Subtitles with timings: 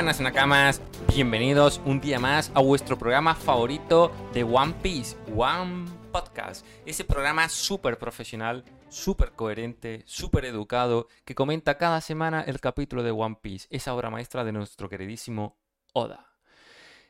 [0.00, 0.80] Buenas Nakamas,
[1.14, 6.64] bienvenidos un día más a vuestro programa favorito de One Piece, One Podcast.
[6.86, 13.10] Ese programa súper profesional, súper coherente, súper educado, que comenta cada semana el capítulo de
[13.10, 15.58] One Piece, esa obra maestra de nuestro queridísimo
[15.92, 16.32] Oda.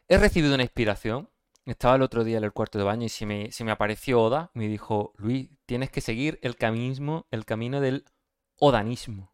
[0.09, 1.31] He recibido una inspiración.
[1.67, 4.67] Estaba el otro día en el cuarto de baño y se me, apareció Oda me
[4.67, 6.57] dijo, Luis, tienes que seguir el,
[7.31, 8.05] el camino del
[8.59, 9.30] odanismo.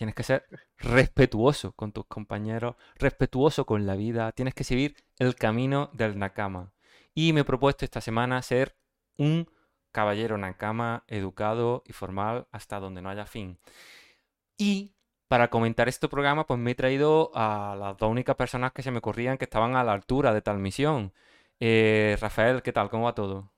[0.00, 0.46] Tienes que ser
[0.78, 4.32] respetuoso con tus compañeros, respetuoso con la vida.
[4.32, 6.72] Tienes que seguir el camino del Nakama.
[7.12, 8.78] Y me he propuesto esta semana ser
[9.18, 9.46] un
[9.92, 13.58] caballero Nakama educado y formal hasta donde no haya fin.
[14.56, 14.94] Y
[15.28, 18.90] para comentar este programa, pues me he traído a las dos únicas personas que se
[18.90, 21.12] me corrían que estaban a la altura de tal misión.
[21.60, 22.88] Eh, Rafael, ¿qué tal?
[22.88, 23.52] ¿Cómo va todo?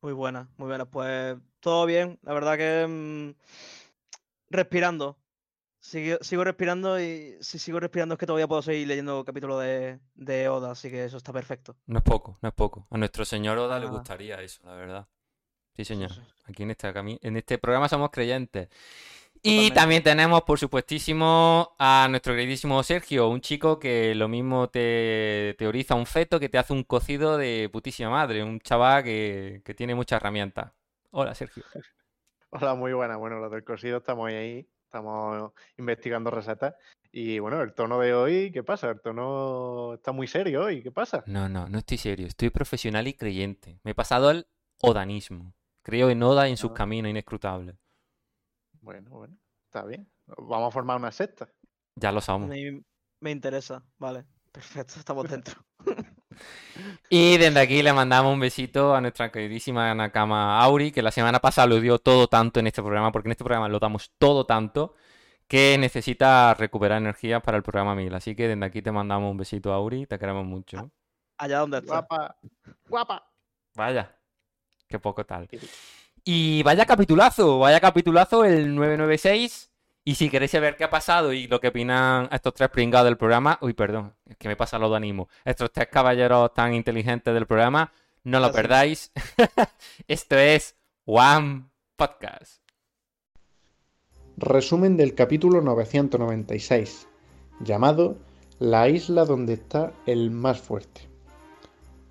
[0.00, 0.86] Muy buena, muy buena.
[0.86, 2.18] Pues todo bien.
[2.22, 3.34] La verdad que mm,
[4.48, 5.18] respirando.
[5.82, 9.98] Sigo, sigo respirando y si sigo respirando es que todavía puedo seguir leyendo capítulos de,
[10.14, 11.74] de Oda, así que eso está perfecto.
[11.86, 12.86] No es poco, no es poco.
[12.88, 15.08] A nuestro señor Oda le gustaría eso, la verdad.
[15.74, 16.12] Sí, señor.
[16.12, 16.20] sí.
[16.44, 18.68] Aquí en este, en este programa somos creyentes.
[19.42, 25.56] Y también tenemos, por supuestísimo, a nuestro queridísimo Sergio, un chico que lo mismo te
[25.58, 29.74] teoriza un feto que te hace un cocido de putísima madre, un chaval que, que
[29.74, 30.70] tiene muchas herramientas.
[31.10, 31.64] Hola, Sergio.
[32.50, 33.16] Hola, muy buena.
[33.16, 36.74] Bueno, lo del cosido estamos ahí, estamos investigando recetas.
[37.10, 38.90] Y bueno, el tono de hoy, ¿qué pasa?
[38.90, 41.24] El tono está muy serio hoy, ¿qué pasa?
[41.26, 43.80] No, no, no estoy serio, estoy profesional y creyente.
[43.84, 44.46] Me he pasado al
[44.82, 45.54] odanismo.
[45.82, 46.74] Creo en Oda y en sus Ah.
[46.74, 47.74] caminos inescrutables.
[48.80, 50.10] Bueno, bueno, está bien.
[50.26, 51.48] Vamos a formar una secta.
[51.96, 52.48] Ya lo somos.
[52.50, 52.82] Me,
[53.20, 54.26] me interesa, vale.
[54.52, 55.54] Perfecto, estamos dentro.
[57.08, 61.40] Y desde aquí le mandamos un besito a nuestra queridísima Nakama Auri, que la semana
[61.40, 64.46] pasada lo dio todo tanto en este programa, porque en este programa lo damos todo
[64.46, 64.94] tanto,
[65.46, 68.14] que necesita recuperar energías para el programa 1000.
[68.14, 70.90] Así que desde aquí te mandamos un besito, Auri, te queremos mucho.
[71.36, 72.00] Allá donde está.
[72.00, 72.36] Guapa,
[72.88, 73.30] guapa.
[73.74, 74.16] Vaya,
[74.88, 75.48] qué poco tal.
[76.24, 79.71] Y vaya capitulazo, vaya capitulazo el 996.
[80.04, 83.16] Y si queréis saber qué ha pasado y lo que opinan estos tres pringados del
[83.16, 85.28] programa, uy, perdón, es que me pasa lo de ánimo.
[85.44, 87.92] Estos tres caballeros tan inteligentes del programa,
[88.24, 88.56] no lo Así.
[88.56, 89.12] perdáis.
[90.08, 90.74] Esto es
[91.04, 92.62] One Podcast.
[94.36, 97.06] Resumen del capítulo 996,
[97.60, 98.16] llamado
[98.58, 101.02] La isla donde está el más fuerte.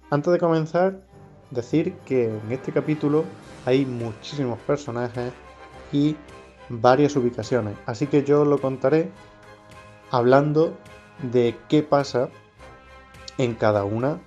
[0.10, 1.06] Antes de comenzar,
[1.50, 3.26] decir que en este capítulo
[3.66, 5.34] hay muchísimos personajes
[5.92, 6.16] y
[6.80, 9.12] varias ubicaciones, así que yo lo contaré
[10.10, 10.78] hablando
[11.32, 12.30] de qué pasa
[13.38, 14.20] en cada una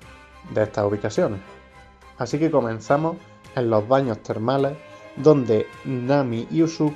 [0.53, 1.41] de estas ubicaciones.
[2.19, 3.16] Así que comenzamos
[3.56, 4.77] en los baños termales
[5.16, 6.94] donde Nami y Usopp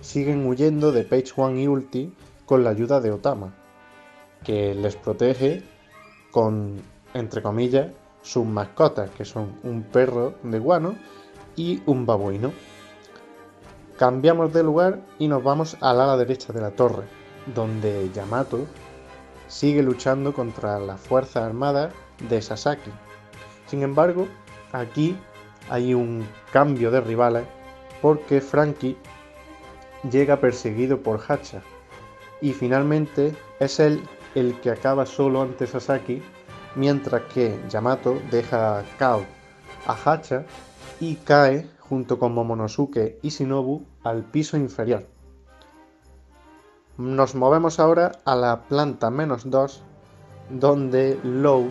[0.00, 2.14] siguen huyendo de Page One y Ulti
[2.46, 3.54] con la ayuda de Otama,
[4.44, 5.62] que les protege
[6.30, 6.80] con,
[7.14, 7.88] entre comillas,
[8.22, 10.96] sus mascotas, que son un perro de guano
[11.56, 12.52] y un babuino.
[14.00, 17.04] Cambiamos de lugar y nos vamos al ala derecha de la torre,
[17.54, 18.66] donde Yamato
[19.46, 21.92] sigue luchando contra las fuerzas armadas
[22.30, 22.90] de Sasaki.
[23.66, 24.26] Sin embargo,
[24.72, 25.18] aquí
[25.68, 27.44] hay un cambio de rivales
[28.00, 28.96] porque Frankie
[30.10, 31.60] llega perseguido por Hacha
[32.40, 34.02] y finalmente es él
[34.34, 36.22] el que acaba solo ante Sasaki
[36.74, 39.26] mientras que Yamato deja a Kao
[39.86, 40.46] a Hacha
[41.00, 45.06] y cae junto con Momonosuke y Shinobu al piso inferior.
[46.96, 49.82] Nos movemos ahora a la planta menos 2
[50.50, 51.68] donde Low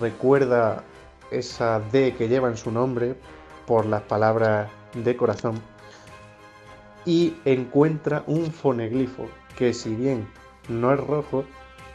[0.00, 0.84] recuerda
[1.32, 3.16] esa D que lleva en su nombre
[3.66, 5.60] por las palabras de corazón
[7.04, 9.26] y encuentra un foneglifo
[9.56, 10.28] que si bien
[10.68, 11.44] no es rojo,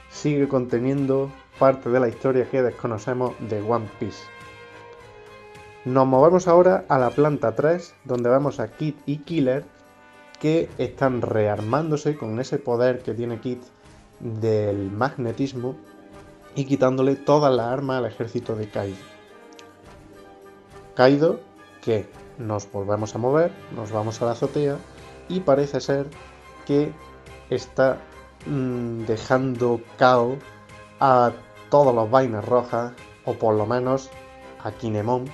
[0.10, 4.24] sigue conteniendo parte de la historia que desconocemos de One Piece.
[5.84, 9.66] Nos movemos ahora a la planta 3, donde vemos a Kid y Killer
[10.40, 13.58] que están rearmándose con ese poder que tiene Kid
[14.20, 15.76] del magnetismo
[16.54, 18.98] y quitándole todas las armas al ejército de Kaido.
[20.94, 21.40] Kaido,
[21.84, 22.08] que
[22.38, 24.78] nos volvemos a mover, nos vamos a la azotea
[25.30, 26.08] y parece ser
[26.68, 26.94] que
[27.50, 27.98] está
[28.46, 30.38] mm, dejando cao
[31.00, 31.32] a
[31.72, 32.94] todos los vainas rojas,
[33.26, 34.12] o por lo menos
[34.64, 35.26] a Kinemon,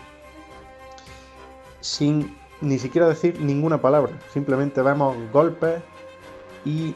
[1.87, 4.11] sin ni siquiera decir ninguna palabra.
[4.33, 5.81] Simplemente vemos golpes
[6.65, 6.93] y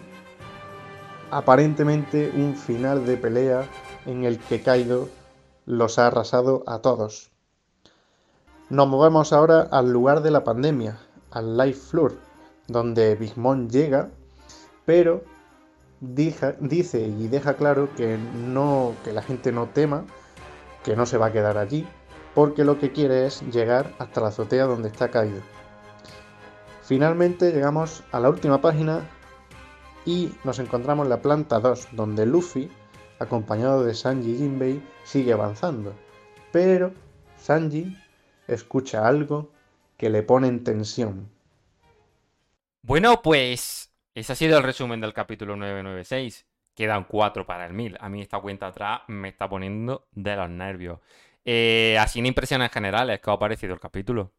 [1.29, 3.63] aparentemente un final de pelea
[4.05, 5.07] en el que Kaido
[5.65, 7.31] los ha arrasado a todos.
[8.69, 10.97] Nos movemos ahora al lugar de la pandemia,
[11.31, 12.17] al Life Floor,
[12.67, 14.09] donde Big Mom llega,
[14.85, 15.23] pero
[16.01, 20.03] dice y deja claro que no que la gente no tema,
[20.83, 21.87] que no se va a quedar allí,
[22.33, 25.41] porque lo que quiere es llegar hasta la azotea donde está caído.
[26.83, 29.07] Finalmente llegamos a la última página
[30.05, 32.69] y nos encontramos en la planta 2, donde Luffy,
[33.19, 35.93] acompañado de Sanji y Jinbei, sigue avanzando.
[36.51, 36.91] Pero
[37.37, 37.95] Sanji
[38.47, 39.51] escucha algo
[39.97, 41.29] que le pone en tensión.
[42.81, 46.45] Bueno, pues ese ha sido el resumen del capítulo 996.
[46.75, 47.97] Quedan cuatro para el 1000.
[47.99, 50.99] A mí esta cuenta atrás me está poniendo de los nervios.
[51.45, 54.33] Eh, así en impresiones generales, ¿qué os ha parecido el capítulo?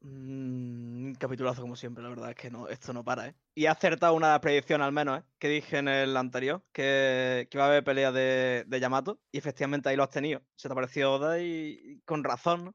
[0.00, 3.34] Mm, capitulazo como siempre, la verdad es que no, esto no para, ¿eh?
[3.54, 5.24] Y he acertado una predicción al menos, ¿eh?
[5.38, 9.38] Que dije en el anterior, que, que iba a haber pelea de, de Yamato, y
[9.38, 10.42] efectivamente ahí lo has tenido.
[10.54, 12.74] Se te apareció Oda y, y con razón, ¿no?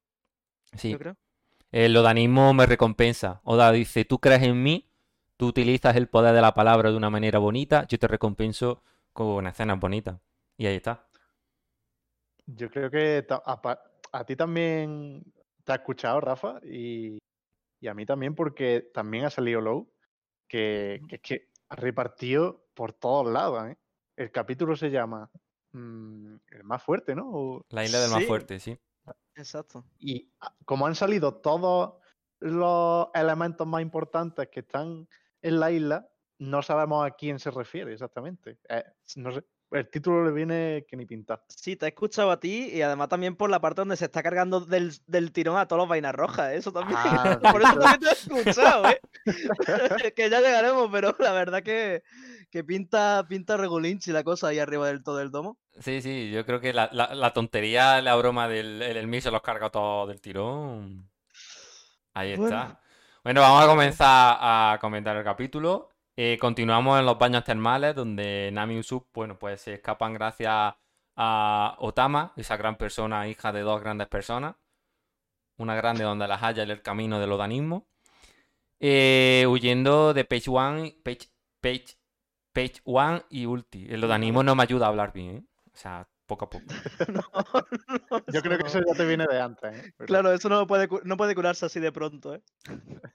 [0.77, 1.17] Sí, Yo creo.
[1.71, 3.41] el odanismo me recompensa.
[3.45, 4.89] Oda dice, tú crees en mí,
[5.37, 8.83] tú utilizas el poder de la palabra de una manera bonita, yo te recompenso
[9.13, 10.19] con escenas bonitas.
[10.57, 11.07] Y ahí está.
[12.55, 13.25] Yo creo que
[14.11, 15.23] a, ti también
[15.63, 17.17] te ha escuchado, Rafa, y,
[17.79, 19.91] y a mí también, porque también ha salido Low,
[20.47, 23.69] que, que es que ha repartido por todos lados.
[23.69, 23.77] ¿eh?
[24.17, 25.29] El capítulo se llama
[25.71, 27.29] mm, El más fuerte, ¿no?
[27.31, 28.77] O- La isla del más fuerte, sí.
[29.35, 29.85] Exacto.
[29.99, 31.95] Y a- como han salido todos
[32.39, 35.07] los elementos más importantes que están
[35.41, 36.09] en la isla,
[36.39, 38.57] no sabemos a quién se refiere exactamente.
[38.67, 38.83] Eh,
[39.15, 41.43] no sé, el título le viene que ni pintar.
[41.47, 44.21] Sí, te he escuchado a ti y además también por la parte donde se está
[44.21, 46.57] cargando del, del tirón a todos los vainas rojas, ¿eh?
[46.57, 46.99] eso también.
[47.01, 48.11] Ah, por eso también te he
[48.43, 48.99] escuchado, ¿eh?
[50.15, 52.03] que ya llegaremos, pero la verdad que,
[52.49, 55.57] que pinta, pinta regulinchi la cosa ahí arriba del todo el domo.
[55.79, 59.41] Sí, sí, yo creo que la, la- la tontería, la broma del el, se los
[59.41, 61.09] carga todos del tirón.
[62.13, 62.43] Ahí Bueno.
[62.57, 62.81] está.
[63.23, 65.90] Bueno, vamos a comenzar a comentar el capítulo.
[66.23, 70.75] Eh, continuamos en los baños termales, donde Nami y Usopp, bueno, pues se escapan gracias
[71.15, 74.53] a Otama, esa gran persona, hija de dos grandes personas.
[75.57, 77.87] Una grande donde las haya en el camino del odanismo.
[78.79, 81.97] Eh, huyendo de Page One, Page, Page,
[82.53, 83.87] Page One y Ulti.
[83.89, 85.43] El odanismo no me ayuda a hablar bien, ¿eh?
[85.73, 86.65] O sea, poco a poco.
[87.09, 87.23] No,
[88.11, 88.85] no, Yo creo que eso no.
[88.85, 89.73] ya te viene de antes.
[89.75, 89.93] ¿eh?
[89.97, 92.41] Pero- Claro, eso no puede, no puede curarse así de pronto, ¿eh?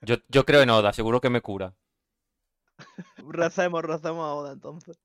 [0.01, 1.73] Yo, yo creo en Oda, seguro que me cura.
[3.19, 4.99] Recemos, recemos a Oda entonces.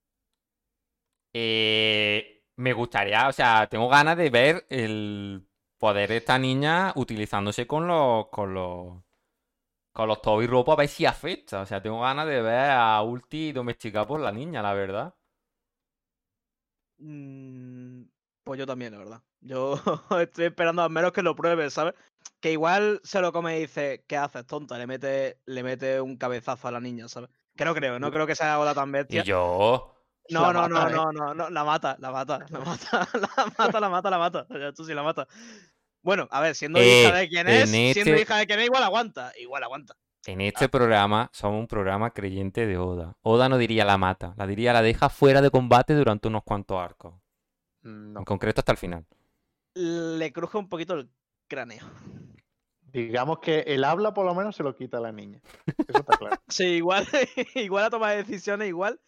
[1.34, 5.48] Eh, me gustaría, o sea, tengo ganas de ver el
[5.78, 9.04] poder de esta niña utilizándose con los, con los,
[9.94, 11.62] con los Toby Ropo a ver si afecta.
[11.62, 15.16] O sea, tengo ganas de ver a Ulti domesticada por la niña, la verdad.
[16.98, 18.04] Mm,
[18.44, 19.24] Pues yo también, la verdad.
[19.42, 19.76] Yo
[20.22, 21.94] estoy esperando al menos que lo pruebe, ¿sabes?
[22.40, 24.78] Que igual se lo come y dice, ¿qué haces, tonta?
[24.78, 27.30] Le mete, le mete un cabezazo a la niña, ¿sabes?
[27.56, 29.24] Que no creo, no creo que sea Oda tan Y bestia.
[29.24, 29.94] yo,
[30.30, 30.94] No, no, no, mata, ¿eh?
[30.96, 33.08] no, no, no, la mata, la mata, la mata,
[33.38, 34.48] la mata, la mata, la mata.
[34.76, 35.28] Tú sí la mata.
[36.04, 38.60] Bueno, a ver, siendo Eh, hija de quien es, en siendo este- hija de quien
[38.60, 39.94] es, igual aguanta, igual aguanta.
[40.26, 43.18] en este programa somos un programa creyente de Oda.
[43.22, 46.80] Oda no diría la mata, la diría la deja fuera de combate durante unos cuantos
[46.80, 47.16] arcos.
[47.84, 48.20] Mm, No.
[48.20, 49.06] En concreto hasta el final.
[49.76, 51.10] Le cruje un poquito el
[51.48, 51.84] cráneo.
[52.94, 55.40] Digamos que el habla por lo menos se lo quita a la niña.
[55.88, 56.36] Eso está claro.
[56.50, 57.08] Sí, igual,
[57.56, 59.00] igual a tomar decisiones, igual,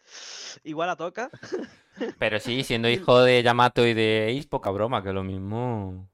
[0.62, 1.30] igual a toca.
[2.18, 6.08] Pero sí, siendo hijo de Yamato y de Ace, poca broma, que lo mismo.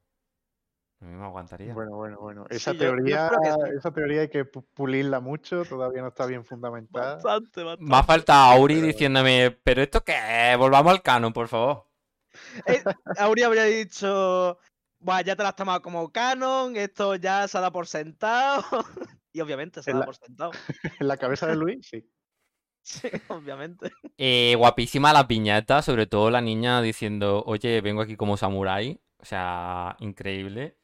[0.99, 1.73] Lo mismo aguantaría.
[1.73, 2.45] Bueno, bueno, bueno.
[2.49, 6.09] Esa Sí, yo- yo teoría, que esa teoría hay que pu- pulirla mucho, todavía no
[6.09, 7.15] está bien fundamentada.
[7.15, 7.89] Bastante, bastante.
[7.91, 10.13] Me ha faltado Auri Pero- diciéndome, ¿pero esto qué?
[10.59, 11.87] Volvamos al canon, por favor.
[12.67, 12.83] Eh,
[13.17, 14.59] Auri habría dicho,
[15.01, 18.63] Buah, ya te la has tomado como canon, esto ya se da por sentado.
[19.33, 20.51] y obviamente se En da la- por sentado.
[21.01, 22.07] En la cabeza de Luis, sí.
[22.83, 23.91] Sí, obviamente.
[24.17, 28.99] Eh, guapísima la piñata, sobre todo la niña diciendo, oye, vengo aquí como samurái.
[29.19, 30.77] O sea, increíble.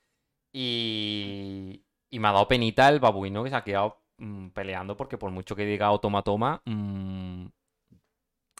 [0.53, 5.17] Y, y me ha dado penita el babuino que se ha quedado mm, peleando porque
[5.17, 7.47] por mucho que diga o toma, toma, mm,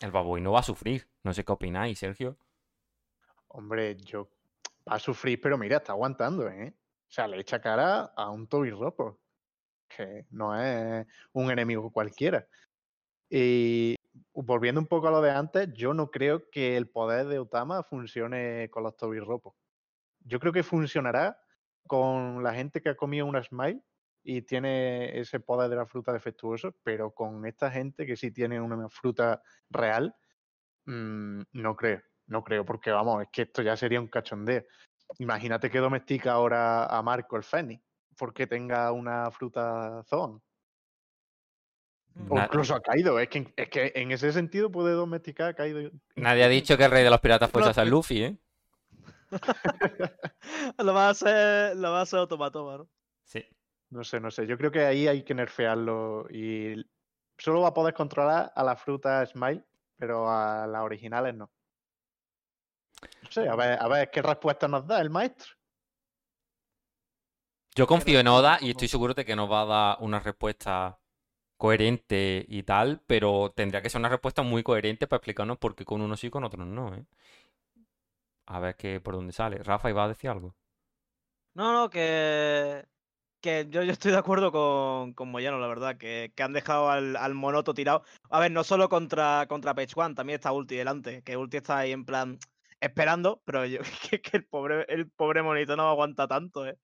[0.01, 1.07] el babuino va a sufrir.
[1.23, 2.37] No sé qué opináis, Sergio.
[3.49, 4.29] Hombre, yo
[4.89, 6.73] va a sufrir, pero mira, está aguantando, ¿eh?
[6.77, 8.71] O sea, le echa cara a un Toby
[9.87, 12.47] que no es un enemigo cualquiera.
[13.29, 13.95] Y
[14.33, 17.83] volviendo un poco a lo de antes, yo no creo que el poder de Otama
[17.83, 19.19] funcione con los Toby.
[20.19, 21.39] Yo creo que funcionará
[21.87, 23.81] con la gente que ha comido una Smile
[24.23, 28.59] y tiene ese poder de la fruta defectuoso, pero con esta gente que sí tiene
[28.59, 30.13] una fruta real,
[30.85, 32.01] mm, no creo.
[32.27, 34.63] No creo, porque vamos, es que esto ya sería un cachondeo.
[35.19, 37.81] Imagínate que domestica ahora a Marco el Fénix,
[38.17, 40.41] porque tenga una fruta Zoan.
[42.29, 43.19] O incluso a Kaido.
[43.19, 45.91] Es que, es que en ese sentido puede domesticar a Kaido.
[46.15, 47.97] Nadie ha dicho que el rey de los piratas fuese a ser Propio.
[47.97, 48.37] Luffy, ¿eh?
[50.79, 52.89] Lo va a hacer, lo va a hacer automatoma, ¿no?
[53.23, 53.45] Sí.
[53.89, 54.47] No sé, no sé.
[54.47, 56.85] Yo creo que ahí hay que nerfearlo y
[57.37, 59.63] solo va a poder controlar a la fruta Smile,
[59.97, 61.51] pero a las originales no.
[63.21, 65.53] No sé, a ver, a ver qué respuesta nos da el maestro.
[67.75, 70.99] Yo confío en Oda y estoy seguro de que nos va a dar una respuesta
[71.57, 75.85] coherente y tal, pero tendría que ser una respuesta muy coherente para explicarnos por qué
[75.85, 77.05] con unos sí y con otros no, ¿eh?
[78.47, 79.57] A ver qué por dónde sale.
[79.61, 80.55] Rafa, ¿iba a decir algo?
[81.53, 82.85] No, no, que,
[83.41, 86.89] que yo, yo estoy de acuerdo con, con Moyano, la verdad, que, que han dejado
[86.89, 88.03] al, al monoto tirado.
[88.29, 91.79] A ver, no solo contra, contra Page One, también está Ulti delante, que Ulti está
[91.79, 92.39] ahí en plan
[92.79, 93.79] esperando, pero yo,
[94.11, 96.77] que, que el, pobre, el pobre monito no aguanta tanto, ¿eh?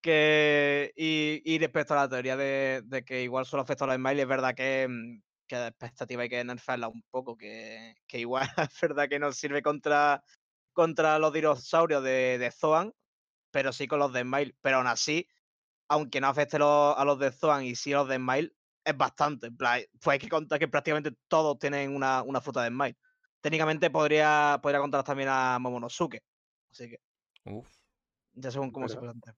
[0.00, 4.22] Que, y, y respecto a la teoría de, que igual solo afecta a los smileys,
[4.22, 8.46] es verdad que, mm, que la expectativa hay que nerfearla un poco, que, que igual
[8.70, 10.22] es verdad que no sirve contra,
[10.72, 12.92] contra los dinosaurios de, de Zoan,
[13.50, 14.56] pero sí con los de Smile.
[14.62, 15.28] Pero aún así,
[15.88, 18.52] aunque no afecte a los de Zoan y sí a los de Smile,
[18.84, 19.50] es bastante.
[19.52, 22.96] Pues hay que contar que prácticamente todos tienen una, una fruta de Smile.
[23.40, 26.22] Técnicamente podría, podría contar también a Momonosuke.
[26.70, 27.00] Así que
[27.44, 27.68] Uf.
[28.32, 29.34] ya según cómo se plantea.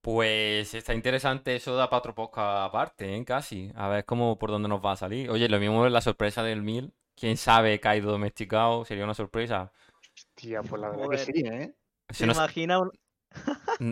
[0.00, 3.24] Pues está interesante, eso da para otro podcast aparte, ¿eh?
[3.24, 3.70] Casi.
[3.74, 5.28] A ver cómo por dónde nos va a salir.
[5.30, 6.94] Oye, lo mismo es la sorpresa del mil.
[7.14, 9.70] Quién sabe, Kaido domesticado, sería una sorpresa.
[10.16, 11.26] Hostia, pues la verdad Joder.
[11.26, 11.74] que sí, ¿eh?
[12.08, 12.92] Eso ¿Te no, se- imaginas un-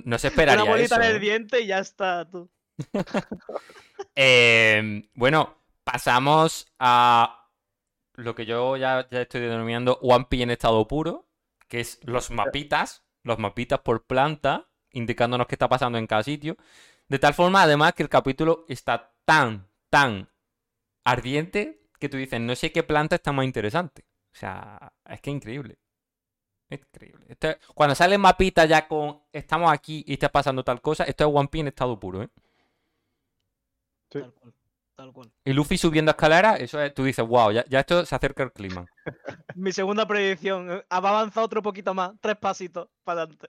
[0.05, 1.03] no se una esperaría bolita eso.
[1.05, 1.21] en el ¿eh?
[1.21, 2.51] diente y ya está tú?
[4.15, 7.48] Eh, bueno, pasamos a
[8.19, 11.27] lo que yo ya, ya estoy denominando One Piece en estado puro,
[11.69, 16.57] que es los mapitas, los mapitas por planta, indicándonos qué está pasando en cada sitio.
[17.09, 20.29] De tal forma, además, que el capítulo está tan, tan
[21.05, 24.05] ardiente que tú dices, no sé qué planta está más interesante.
[24.33, 25.79] O sea, es que increíble.
[26.71, 27.27] Es increíble.
[27.29, 31.05] Esto es- cuando sale el mapita ya con estamos aquí y está pasando tal cosa,
[31.05, 32.29] esto es One Piece en estado puro, ¿eh?
[34.11, 34.21] Sí.
[34.21, 34.55] Tal cual.
[34.99, 35.31] Tal cual.
[35.45, 38.53] Y Luffy subiendo escaleras, eso es, tú dices, wow, ya, ya esto se acerca al
[38.53, 38.85] clima.
[39.55, 40.69] Mi segunda predicción.
[40.73, 43.47] eh, Ha avanzado otro poquito más, tres pasitos para adelante.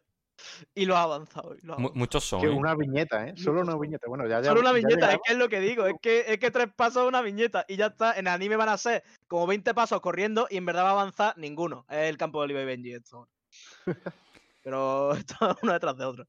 [0.75, 1.56] Y lo ha avanzado.
[1.56, 1.96] y lo ha Mu- avanzado.
[2.00, 2.51] muchos son, Que ¿eh?
[2.51, 3.34] una viñeta, ¿eh?
[3.36, 4.08] Solo una viñeta.
[4.08, 5.88] Bueno, ya, ya Solo una ya viñeta, es que es lo que digo.
[5.88, 7.65] Es que, es que tres pasos es una viñeta.
[7.68, 8.13] Y ya está.
[8.18, 11.36] En anime van a ser como 20 pasos corriendo y en verdad va a avanzar
[11.36, 11.84] ninguno.
[11.89, 13.27] Es el campo de Oliver y Benji esto.
[14.63, 16.27] Pero esto es uno detrás de otro.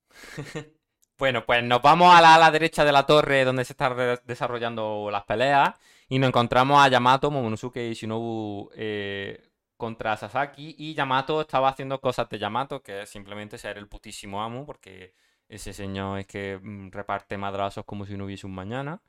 [1.21, 5.25] Bueno, pues nos vamos a la derecha de la torre donde se están desarrollando las
[5.25, 5.75] peleas
[6.09, 12.01] y nos encontramos a Yamato, Momonosuke y Shinobu eh, contra Sasaki y Yamato estaba haciendo
[12.01, 15.13] cosas de Yamato, que es simplemente ser el putísimo amo, porque
[15.47, 19.03] ese señor es que mm, reparte madrazos como si no hubiese un mañana.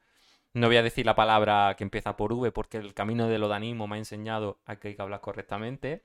[0.53, 3.87] No voy a decir la palabra que empieza por V porque el camino del odanismo
[3.87, 6.03] me ha enseñado a que hay que hablar correctamente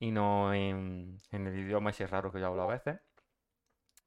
[0.00, 3.00] y no en, en el idioma ese raro que yo hablo a veces.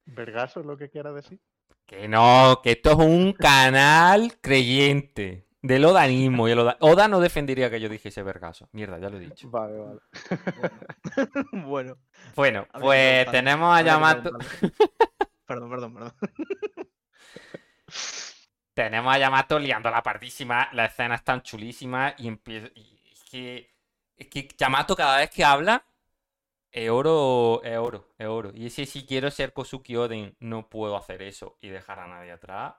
[0.06, 1.40] Vergaso es lo que quiera decir.
[1.86, 6.48] Que no, que esto es un canal creyente del odanismo.
[6.48, 8.70] Y el Oda, Oda no defendería que yo dijese vergaso.
[8.72, 9.50] Mierda, ya lo he dicho.
[9.50, 10.00] Vale, vale.
[11.66, 11.98] bueno.
[12.36, 14.32] Bueno, pues tenemos a Yamato.
[15.46, 16.14] Perdón, perdón, perdón.
[18.74, 20.70] Tenemos a Yamato liando la pardísima.
[20.72, 22.14] Las escenas están chulísimas.
[22.20, 22.70] Y empieza.
[22.74, 23.76] y es que.
[24.16, 25.84] Es que Yamato cada vez que habla.
[26.72, 28.52] Es oro, es oro, es oro.
[28.54, 32.32] Y ese si quiero ser Kosuki Oden, no puedo hacer eso y dejar a nadie
[32.32, 32.76] atrás.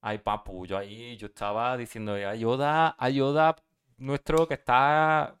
[0.00, 3.56] Ay, papu, yo ahí, yo estaba diciendo, ay, Oda, ay, Oda,
[3.98, 5.38] nuestro que está...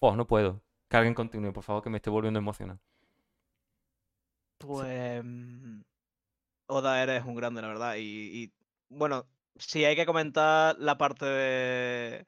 [0.00, 0.62] Fua, no puedo.
[0.88, 2.78] Que alguien continúe, por favor, que me esté volviendo emocional.
[4.58, 5.22] Pues.
[5.24, 5.80] mm,
[6.68, 7.96] Oda eres un grande, la verdad.
[7.98, 8.52] Y,
[8.88, 12.26] bueno, si hay que comentar la parte de.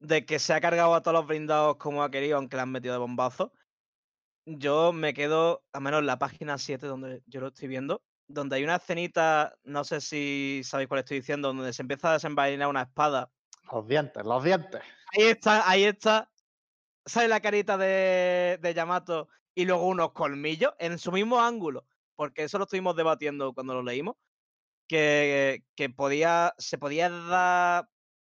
[0.00, 2.72] De que se ha cargado a todos los blindados como ha querido, aunque le han
[2.72, 3.52] metido de bombazo.
[4.44, 8.56] Yo me quedo, a menos en la página 7, donde yo lo estoy viendo, donde
[8.56, 12.68] hay una escenita, no sé si sabéis cuál estoy diciendo, donde se empieza a desenvainar
[12.68, 13.30] una espada.
[13.72, 14.80] Los dientes, los dientes.
[15.12, 16.30] Ahí está, ahí está.
[17.04, 21.86] Sale la carita de, de Yamato y luego unos colmillos en su mismo ángulo.
[22.14, 24.16] Porque eso lo estuvimos debatiendo cuando lo leímos.
[24.88, 27.88] Que, que podía, se podía dar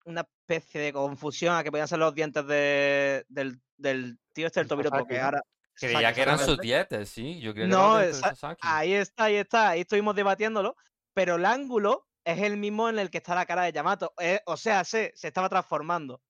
[0.05, 4.61] una especie de confusión a que podían ser los dientes de, del, del tío este
[4.61, 5.43] del El Tobiro, porque ahora.
[5.75, 7.41] Creía Sasaki, que eran sus dietes, sí.
[7.41, 8.61] Yo creía que No, dientes esa- Sasaki.
[8.63, 10.77] ahí está, ahí está, ahí estuvimos debatiéndolo,
[11.15, 14.13] pero el ángulo es el mismo en el que está la cara de Yamato.
[14.21, 16.21] eh, o sea, se, se estaba transformando.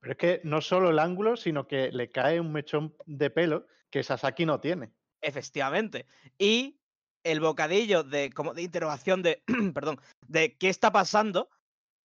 [0.00, 3.66] Pero es que no solo el ángulo, sino que le cae un mechón de pelo
[3.90, 4.90] que Sasaki no tiene.
[5.20, 6.06] Efectivamente.
[6.38, 6.80] Y
[7.24, 9.44] el bocadillo de, como de interrogación de,
[9.74, 11.50] perdón, de qué está pasando,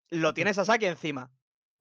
[0.09, 1.31] lo tiene Sasaki encima.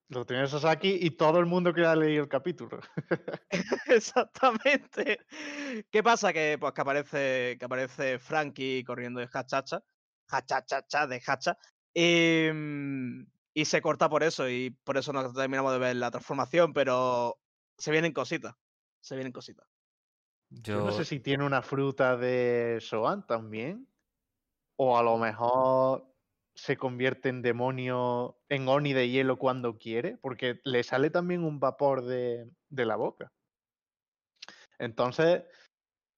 [0.09, 2.79] Lo tiene Sasaki y todo el mundo quiere leer el capítulo.
[3.87, 5.19] Exactamente.
[5.91, 6.33] ¿Qué pasa?
[6.33, 9.83] Que pues que aparece, que aparece Frankie corriendo de hachacha,
[10.29, 11.59] hachachacha de hacha,
[11.93, 16.11] y, mm, y se corta por eso, y por eso no terminamos de ver la
[16.11, 17.41] transformación, pero
[17.77, 18.55] se vienen cositas.
[19.01, 19.67] Se vienen cositas.
[20.51, 23.89] Yo no sé si tiene una fruta de Soan también.
[24.77, 26.16] O a lo mejor
[26.57, 31.61] se convierte en demonio, en Oni de hielo cuando quiere, porque le sale también un
[31.61, 33.33] vapor de, de la boca.
[34.79, 35.45] Entonces,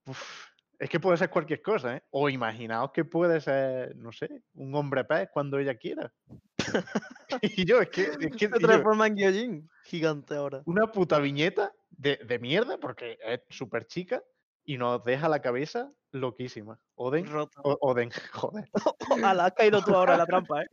[0.06, 2.02] uf, es que puede ser cualquier cosa, ¿eh?
[2.10, 6.12] O imaginaos que puede ser, no sé, un hombre pez cuando ella quiera.
[7.42, 8.02] y yo, es que.
[8.02, 10.62] Es que Se transforma en Gyojin, gigante ahora.
[10.66, 14.22] Una puta viñeta de, de mierda, porque es súper chica,
[14.64, 16.78] y nos deja la cabeza loquísima.
[16.94, 17.26] Oden.
[17.36, 17.48] O-
[17.80, 18.68] Oden, joder.
[19.10, 20.68] Ojalá has caído tú ahora en la trampa, ¿eh?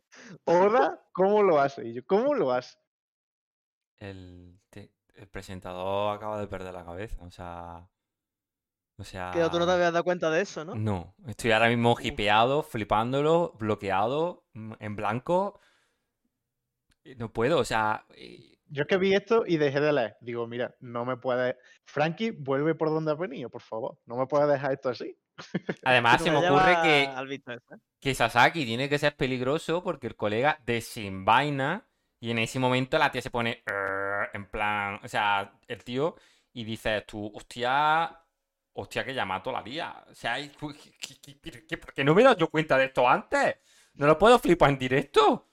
[0.46, 1.88] Oda, ¿cómo lo hace?
[1.88, 2.77] Y yo, ¿cómo lo hace?
[3.98, 4.60] El,
[5.15, 7.88] el presentador acaba de perder la cabeza, o sea...
[8.98, 9.32] O sea...
[9.34, 10.75] Que tú no te habías dado cuenta de eso, ¿no?
[10.75, 15.60] No, estoy ahora mismo hipeado, flipándolo, bloqueado, mm, en blanco.
[17.18, 18.06] No puedo, o sea...
[18.68, 20.18] Yo es que vi esto y dejé de leer.
[20.22, 21.58] Digo, mira, no me puede.
[21.84, 24.00] Frankie, vuelve por donde has venido, por favor.
[24.06, 25.15] No me puedes dejar esto así.
[25.84, 27.10] Además, se me ocurre que, ¿eh?
[28.00, 31.88] que Sasaki tiene que ser peligroso porque el colega desenvaina
[32.20, 33.63] y en ese momento la tía se pone
[34.34, 36.15] en plan, o sea, el tío
[36.54, 38.18] y dices tú, hostia,
[38.74, 40.04] hostia que ya mato a la tía.
[40.10, 42.77] O sea, y- ¿qué- qué- qué- qué- ¿por qué no me he dado yo cuenta
[42.77, 43.58] de esto antes?
[43.95, 45.50] ¿No lo puedo flipar en directo?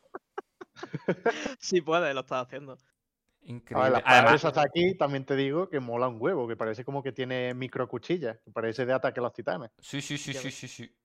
[1.60, 2.78] Sí puede, lo estás haciendo.
[3.74, 3.92] A ver, Increíble.
[3.92, 7.12] las Además, esas aquí también te digo que mola un huevo, que parece como que
[7.12, 9.70] tiene micro cuchillas, que parece de ataque a los titanes.
[9.80, 10.96] Sí, sí, sí, sí, sí, sí.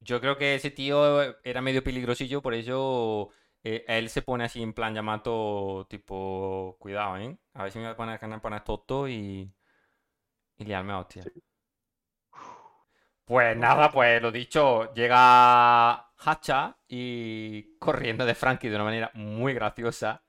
[0.00, 3.30] Yo creo que ese tío era medio peligrosillo, por eso
[3.64, 7.38] eh, él se pone así en plan Yamato, tipo, cuidado, ¿eh?
[7.54, 9.52] A ver si me voy a poner, a poner tonto y,
[10.58, 11.24] y liarme a hostia.
[13.24, 19.54] Pues nada, pues lo dicho, llega Hacha y corriendo de Frankie de una manera muy
[19.54, 20.22] graciosa.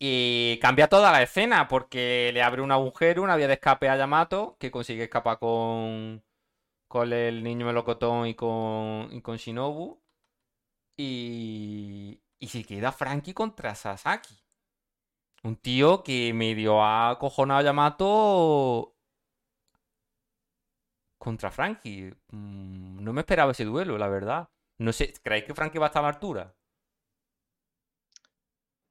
[0.00, 3.96] Y cambia toda la escena porque le abre un agujero, una vía de escape a
[3.96, 6.24] Yamato, que consigue escapar con,
[6.88, 10.00] con el niño melocotón y con, y con Shinobu.
[10.96, 14.36] Y, y se queda Frankie contra Sasaki.
[15.42, 18.94] Un tío que medio ha acojonado a Yamato
[21.18, 22.12] contra Frankie.
[22.32, 24.48] Mm, No me esperaba ese duelo, la verdad.
[24.78, 26.54] No sé, ¿creéis que Frankie va a estar a la altura?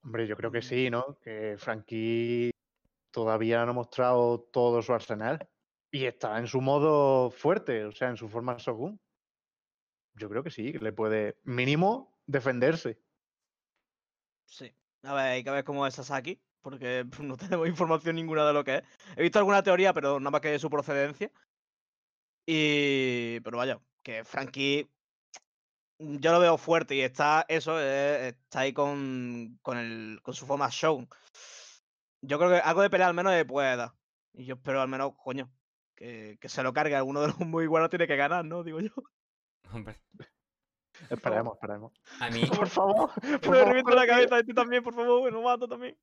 [0.04, 1.18] Hombre, yo creo que sí, ¿no?
[1.20, 2.52] Que Frankie
[3.12, 5.50] todavía no ha mostrado todo su arsenal
[5.92, 9.00] y está en su modo fuerte, o sea, en su forma Shogun.
[10.14, 13.00] Yo creo que sí, que le puede mínimo defenderse.
[14.46, 14.74] Sí.
[15.04, 18.64] A ver, hay que ver cómo es Sasaki, porque no tenemos información ninguna de lo
[18.64, 18.84] que es.
[19.16, 21.32] He visto alguna teoría, pero nada más que de su procedencia.
[22.46, 23.40] Y.
[23.42, 24.90] Pero vaya, que Frankie.
[26.00, 30.46] Yo lo veo fuerte y está eso, eh, está ahí con, con, el, con su
[30.46, 31.06] forma show.
[32.22, 33.92] Yo creo que algo de pelea al menos le puede dar.
[34.34, 35.52] Y yo espero al menos, coño,
[35.96, 36.96] que, que se lo cargue.
[36.96, 38.64] Alguno de los muy buenos tiene que ganar, ¿no?
[38.64, 38.92] Digo yo.
[39.74, 40.02] Hombre,
[41.10, 41.94] Esperemos, esperemos.
[42.20, 45.24] a mí, Por favor, por Me favor, reviento la cabeza a ti también, por favor,
[45.24, 45.98] me lo mato también.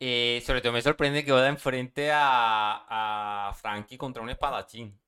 [0.00, 4.98] Eh, sobre todo me sorprende que Oda enfrente a, a Frankie contra un espadachín.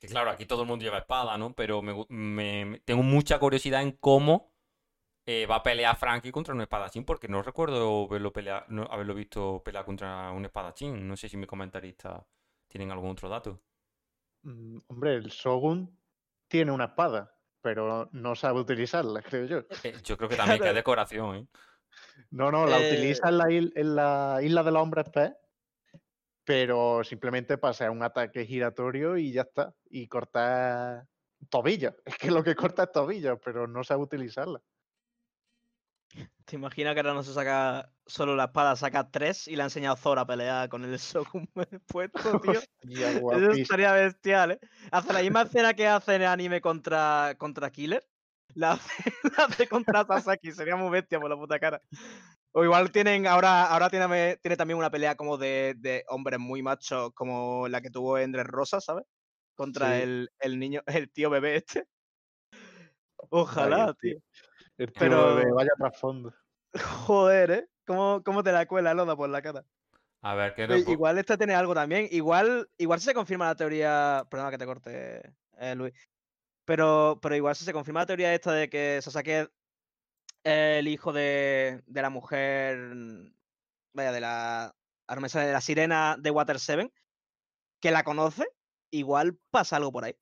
[0.00, 1.54] Que claro, aquí todo el mundo lleva espada, ¿no?
[1.54, 4.52] Pero me, gu- me- me- tengo mucha curiosidad en cómo
[5.26, 9.14] eh, va a pelear Frankie contra un espadachín, porque no recuerdo verlo pelear, no, haberlo
[9.14, 11.08] visto pelear contra un espadachín.
[11.08, 12.22] No sé si mis comentaristas
[12.68, 13.60] tienen algún otro dato.
[14.42, 15.98] Mm, Hombre, el Shogun
[16.48, 19.58] tiene una espada, pero no sabe utilizarla, creo yo.
[19.82, 21.46] Eh, yo creo que también que es decoración, ¿eh?
[22.30, 25.32] No, no, la Eh, utiliza en la, il- en la isla de los hombres pez,
[26.46, 29.74] pero simplemente pasa un ataque giratorio y ya está.
[29.90, 31.06] Y corta
[31.50, 31.94] tobillos.
[32.06, 34.62] Es que lo que corta es tobillos, pero no sabe utilizarla.
[36.44, 39.64] ¿Te imaginas que ahora no se saca solo la espada, saca tres y le ha
[39.66, 41.50] enseñado a Zora a pelear con el Shogun
[41.88, 42.60] puesto, tío?
[42.60, 44.60] Hostia, Eso estaría bestial, ¿eh?
[44.92, 48.06] Hace la misma escena que hace en el anime contra, contra Killer.
[48.54, 51.82] La hace, la hace contra Sasaki, sería muy bestia por la puta cara.
[52.58, 56.62] O igual tienen, ahora, ahora tiene, tiene también una pelea como de, de hombres muy
[56.62, 59.04] machos, como la que tuvo en Rosa, ¿sabes?
[59.54, 60.02] Contra Sí.
[60.04, 61.86] el, el niño, el tío bebé este.
[63.28, 64.18] Ojalá, tío.
[64.78, 66.32] El tío Pero- bebé, vaya trasfondo.
[67.04, 67.68] Joder, ¿eh?
[67.86, 69.62] ¿Cómo, cómo te la cuela Loda por la cara?
[70.22, 72.08] A ver, ¿qué no- Igual este tiene algo también.
[72.10, 74.26] Igual, igual si se confirma la teoría.
[74.30, 75.92] Perdona que te corte, eh, Luis.
[76.64, 79.50] Pero, pero igual si se confirma la teoría esta de que Sasaki es
[80.46, 82.78] el hijo de, de la mujer.
[83.92, 84.74] Vaya, de la.
[85.06, 86.92] ahora me sale de la sirena de Water 7.
[87.80, 88.46] Que la conoce.
[88.90, 90.16] Igual pasa algo por ahí.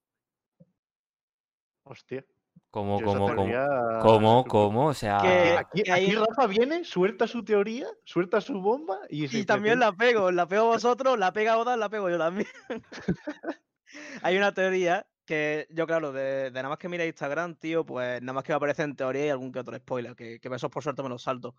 [1.85, 2.25] Hostia.
[2.71, 3.35] ¿Cómo, yo cómo, cómo?
[3.37, 3.69] teoría
[4.03, 4.87] ¿Cómo, cómo?
[4.87, 8.99] O sea, Que- Aquí, que hay- aquí Rafa viene, suelta su teoría, suelta su bomba
[9.09, 12.19] y, se Y también la pego, la pego vosotros, la pega Oda, la pego yo
[12.19, 12.49] también.
[14.23, 18.21] Hay una teoría que yo, claro, de, de nada más que mira Instagram, tío, pues
[18.23, 20.71] nada más que me aparece en teoría y algún que otro spoiler, que, que esos
[20.71, 21.55] por suerte me los salto.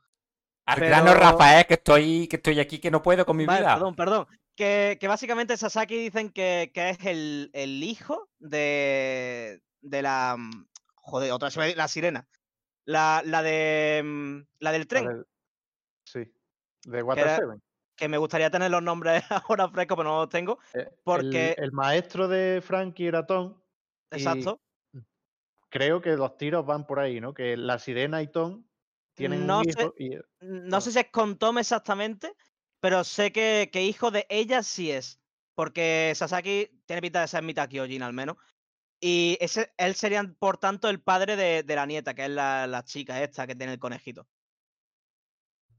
[0.65, 3.61] al grano, pero- Rafael, que estoy, que estoy aquí, que no puedo con mi Vale,
[3.61, 3.73] vida.
[3.75, 4.27] perdón, perdón.
[4.55, 10.35] Que, que básicamente Sasaki dicen que, que es el, el hijo de, de la...
[10.37, 12.27] mm, Joder, otra la sirena.
[12.85, 14.01] La, la de...
[14.03, 15.07] mm, La del la tren.
[15.07, 15.25] del-
[16.05, 16.19] Sí,
[16.85, 17.61] de Water Seven.
[17.95, 20.59] Que me gustaría tener los nombres ahora frescos, pero no los tengo.
[20.73, 23.55] Eh, porque- El, el maestro de Frankie era Tom.
[24.11, 24.61] Exacto.
[25.69, 27.33] Creo que los tiros van por ahí, ¿no?
[27.33, 28.63] Que la sirena y Tom
[29.13, 30.09] tienen No un sé- hijo y
[30.41, 30.81] No Ah.
[30.81, 32.33] sé si es con Tom exactamente,
[32.79, 35.19] pero sé que, que hijo de ella sí es.
[35.53, 38.37] Porque Sasaki tiene pinta de ser mitad Kyojin al menos.
[38.99, 42.67] Y ese, él sería, por tanto, el padre de, de la nieta, que es la,
[42.67, 44.27] la chica esta que tiene el conejito.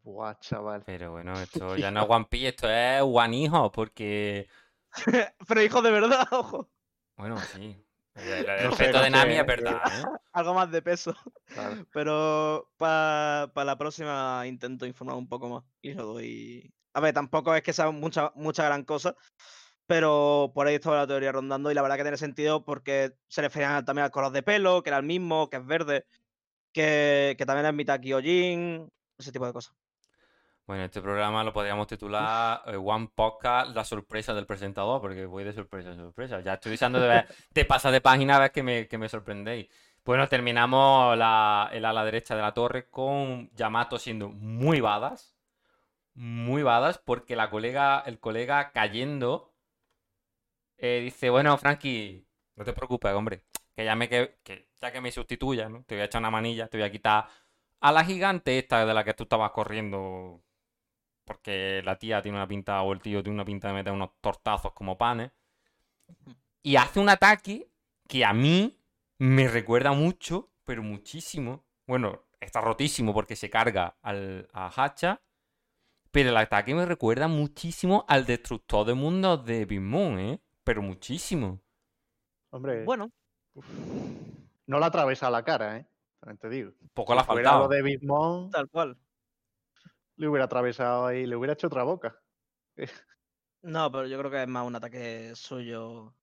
[0.06, 0.82] Buah, chaval.
[0.86, 4.48] Pero bueno, esto ya no es One Piece, esto es One Hijo, porque.
[5.48, 6.70] pero hijo de verdad, ojo.
[7.16, 7.76] Bueno, sí.
[8.14, 10.04] El, el- el No sé, efecto no de Nami sé, es verdad, ¿eh?
[10.32, 11.14] Algo más de peso.
[11.92, 16.72] Pero para la próxima intento informar un poco más y lo doy.
[16.94, 19.16] A ver, tampoco es que sea mucha, mucha gran cosa,
[19.86, 23.42] pero por ahí estaba la teoría rondando y la verdad que tiene sentido porque se
[23.42, 26.06] referían también al color de pelo, que era el mismo, que es verde,
[26.72, 28.88] que, que también es mitad Kyojin,
[29.18, 29.74] ese tipo de cosas.
[30.66, 35.44] Bueno, este programa lo podríamos titular eh, One Podcast, la sorpresa del presentador, porque voy
[35.44, 36.40] de sorpresa en sorpresa.
[36.40, 39.09] Ya estoy deseando de, ver, de pasar de página a ver que me, que me
[39.09, 39.68] sorprendéis.
[40.05, 45.37] Bueno, terminamos la, el ala derecha de la torre con Yamato siendo muy badas.
[46.14, 49.55] Muy badas, porque la colega, el colega cayendo
[50.79, 52.26] eh, dice, bueno, Frankie,
[52.57, 53.44] no te preocupes, hombre,
[53.76, 55.85] que ya me que, que ya que me sustituya, ¿no?
[55.85, 57.29] Te voy a echar una manilla, te voy a quitar
[57.81, 60.42] a la gigante esta de la que tú estabas corriendo.
[61.26, 64.10] Porque la tía tiene una pinta, o el tío tiene una pinta de meter unos
[64.20, 65.32] tortazos como panes.
[66.62, 67.68] Y hace un ataque
[68.08, 68.78] que a mí
[69.18, 71.66] me recuerda mucho, pero muchísimo.
[71.86, 75.20] Bueno, está rotísimo porque se carga al, a Hacha.
[76.12, 80.40] Pero el ataque me recuerda muchísimo al destructor de mundos de Big Moon, ¿eh?
[80.64, 81.60] Pero muchísimo.
[82.50, 83.10] Hombre, Bueno,
[84.66, 85.86] no la atravesa la cara, ¿eh?
[86.20, 86.72] También te digo.
[86.94, 87.68] Poco lo faltado.
[87.68, 88.96] de Big Mom, tal cual.
[90.16, 92.18] Le hubiera atravesado ahí, le hubiera hecho otra boca.
[93.62, 96.14] No, pero yo creo que es más un ataque suyo.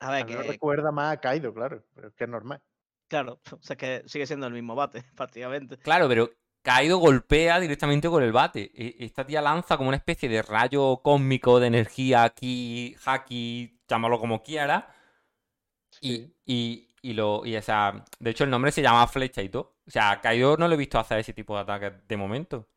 [0.00, 2.30] A A ver, mí me que recuerda más a Kaido, claro, pero es que es
[2.30, 2.62] normal.
[3.08, 5.78] claro, o sea, es que sigue siendo el mismo bate, prácticamente.
[5.82, 6.30] Claro, pero
[6.62, 8.70] Kaido golpea directamente con el bate.
[8.74, 14.18] E- Esta tía lanza como una especie de rayo cósmico de energía aquí, haki, llámalo
[14.18, 14.92] como quiera.
[16.00, 16.32] Y, Sí.
[16.44, 19.76] y, y lo, y, o sea, de hecho el nombre se llama flecha y todo.
[19.86, 22.68] O sea, a Kaido no lo he visto hacer ese tipo de ataques de momento.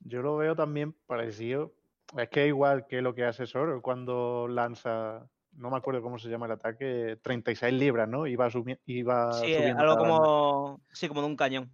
[0.00, 1.74] Yo lo veo también parecido.
[2.16, 6.18] Es que es igual que lo que hace Zoro cuando lanza, no me acuerdo cómo
[6.18, 8.26] se llama el ataque, 36 libras, ¿no?
[8.26, 8.48] Iba,
[8.86, 10.80] iba Sí, subiendo algo como.
[10.92, 11.70] Sí, como de un cañón.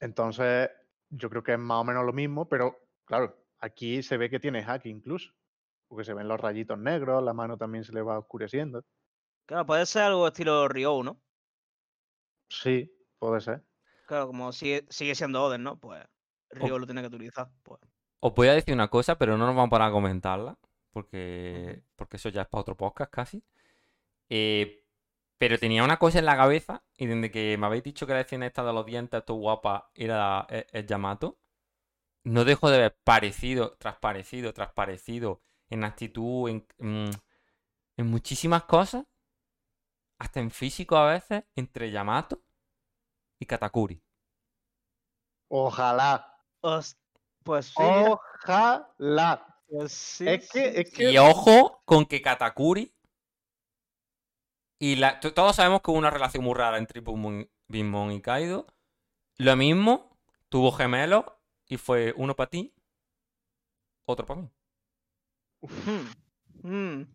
[0.00, 0.70] Entonces,
[1.10, 4.40] yo creo que es más o menos lo mismo, pero claro, aquí se ve que
[4.40, 5.32] tiene hack incluso.
[5.88, 8.84] Porque se ven los rayitos negros, la mano también se le va oscureciendo.
[9.46, 11.20] Claro, puede ser algo estilo Ryo, ¿no?
[12.48, 13.64] Sí, puede ser.
[14.06, 15.78] Claro, como sigue, sigue siendo Oden, ¿no?
[15.78, 16.04] Pues
[16.52, 17.50] Ryo lo tiene que utilizar.
[17.62, 17.80] Pues.
[18.20, 20.58] Os voy a decir una cosa, pero no nos vamos a parar a comentarla.
[20.92, 23.42] Porque, porque eso ya es para otro podcast casi.
[24.28, 24.84] Eh,
[25.38, 26.84] pero tenía una cosa en la cabeza.
[26.96, 29.90] Y desde que me habéis dicho que la escena esta de los dientes, esto guapa,
[29.94, 31.38] era el, el Yamato.
[32.24, 35.40] No dejo de ver parecido, tras parecido, tras parecido.
[35.70, 37.10] En actitud, en, en,
[37.96, 39.06] en muchísimas cosas.
[40.18, 41.44] Hasta en físico a veces.
[41.56, 42.42] Entre Yamato
[43.40, 44.00] y Katakuri.
[45.48, 46.31] Ojalá.
[46.62, 46.96] Os-
[47.44, 47.74] pues sí.
[47.76, 49.46] Ojalá.
[49.68, 52.94] pues sí, Es que, sí, es que Y ojo con que Katakuri.
[54.78, 58.66] Y la, to- todos sabemos que hubo una relación muy rara entre Mom y Kaido.
[59.38, 61.24] Lo mismo, tuvo gemelos
[61.66, 62.74] y fue uno para ti,
[64.04, 64.50] otro para mí.
[65.62, 67.06] Hmm, hmm.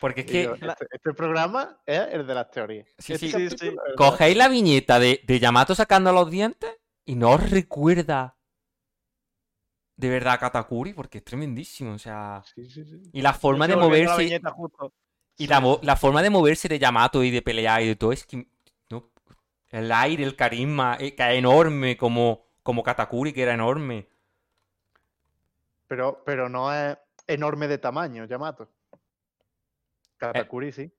[0.00, 2.88] Porque es que este, este programa es el de las teorías.
[2.98, 3.76] Sí, Este sí.
[3.96, 8.38] Cogéis la viñeta de, de Yamato sacando los dientes y no os recuerda
[9.96, 12.42] de verdad a Katakuri porque es tremendísimo, o sea...
[12.54, 13.02] Sí, sí, sí.
[13.12, 14.40] Y la forma de la moverse...
[14.54, 14.92] justo.
[15.36, 18.24] Y la, la forma de moverse de Yamato y de pelear y de todo es
[18.26, 18.46] que...
[18.90, 19.10] no,
[19.70, 24.08] el aire, el carisma, eh, que es enorme como, como Katakuri, que era enorme.
[25.86, 28.64] Pero, pero no es enorme de tamaño, Yamato.
[28.64, 28.98] Eh.
[30.16, 30.92] Katakuri sí.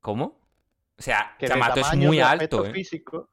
[0.00, 0.40] ¿Cómo?
[0.98, 2.72] O sea, Que Yamato es muy alto, ¿eh?
[2.72, 3.28] físico,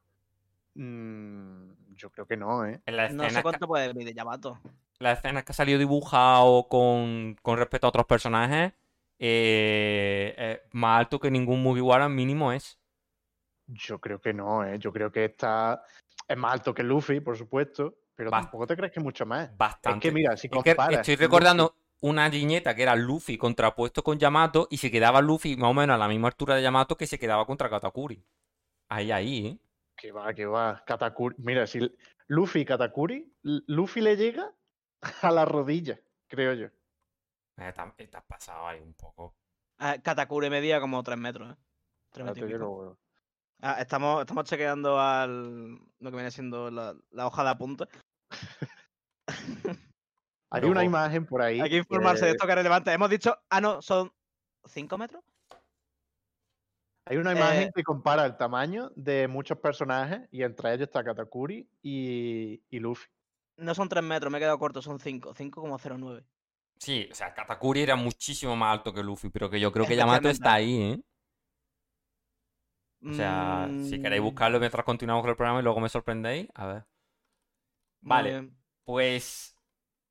[0.74, 1.73] mm,
[2.04, 2.82] yo creo que no, ¿eh?
[2.84, 4.60] En la No sé que, cuánto puede medir Yamato.
[4.98, 8.72] la escena que ha salido dibujado con, con respecto a otros personajes,
[9.18, 12.78] eh, es más alto que ningún Mugiwara mínimo es.
[13.66, 14.78] Yo creo que no, ¿eh?
[14.78, 15.82] Yo creo que está...
[16.28, 19.50] Es más alto que Luffy, por supuesto, pero tampoco te crees que mucho más.
[19.56, 20.08] Bastante.
[20.08, 20.94] Es que mira, si Es que comparas...
[20.96, 25.56] estoy Luffy- recordando una viñeta que era Luffy contrapuesto con Yamato y se quedaba Luffy
[25.56, 28.22] más o menos a la misma altura de Yamato que se quedaba contra Katakuri.
[28.88, 29.58] Ahí, ahí, ¿eh?
[30.04, 30.84] Que va, que va.
[30.84, 31.34] Katakuri.
[31.38, 31.78] Mira, si
[32.26, 34.54] Luffy y Katakuri, Luffy le llega
[35.22, 36.66] a la rodilla, creo yo.
[37.56, 39.34] Eh, te has- te has pasado ahí un poco.
[39.78, 41.56] Ah, Katakuri medía como 3 metros, ¿eh?
[42.12, 42.82] Tres Espérate metros y que pico.
[42.84, 42.98] lo-
[43.62, 47.84] Ah, estamos, estamos chequeando al, lo que viene siendo la, la hoja de apunte.
[50.50, 51.62] Hay Luego- una imagen por ahí.
[51.62, 52.92] Hay que informarse de esto que es relevante.
[52.92, 54.12] Hemos dicho, ah, no, son
[54.66, 55.24] 5 metros.
[57.06, 61.04] Hay una imagen Eh, que compara el tamaño de muchos personajes y entre ellos está
[61.04, 63.08] Katakuri y, y Luffy.
[63.56, 65.34] No son 3 metros, me he quedado corto, son 5.
[65.34, 66.24] 5,09.
[66.78, 69.96] Sí, o sea, Katakuri era muchísimo más alto que Luffy, pero que yo creo que
[69.96, 71.02] Yamato está ahí, ¿eh?
[73.06, 76.48] O sea, si queréis Mm, buscarlo mientras continuamos con el programa y luego me sorprendéis,
[76.54, 76.86] a ver.
[78.00, 78.50] Vale,
[78.84, 79.56] pues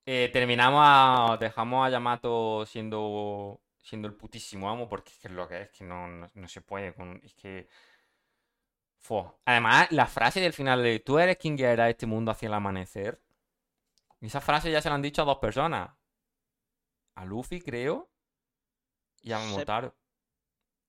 [0.06, 1.38] eh, terminamos a...
[1.40, 5.70] Dejamos a Yamato siendo siendo el putísimo amo, porque es que es lo que es,
[5.70, 6.94] que no, no, no se puede.
[6.94, 7.68] Con, es que...
[8.98, 9.38] Fua.
[9.46, 13.22] Además, la frase del final de tú eres quien guiará este mundo hacia el amanecer.
[14.22, 15.92] Esa frase ya se la han dicho a dos personas.
[17.16, 18.10] A Luffy, creo,
[19.22, 19.40] y a.
[19.40, 19.94] Momotaro.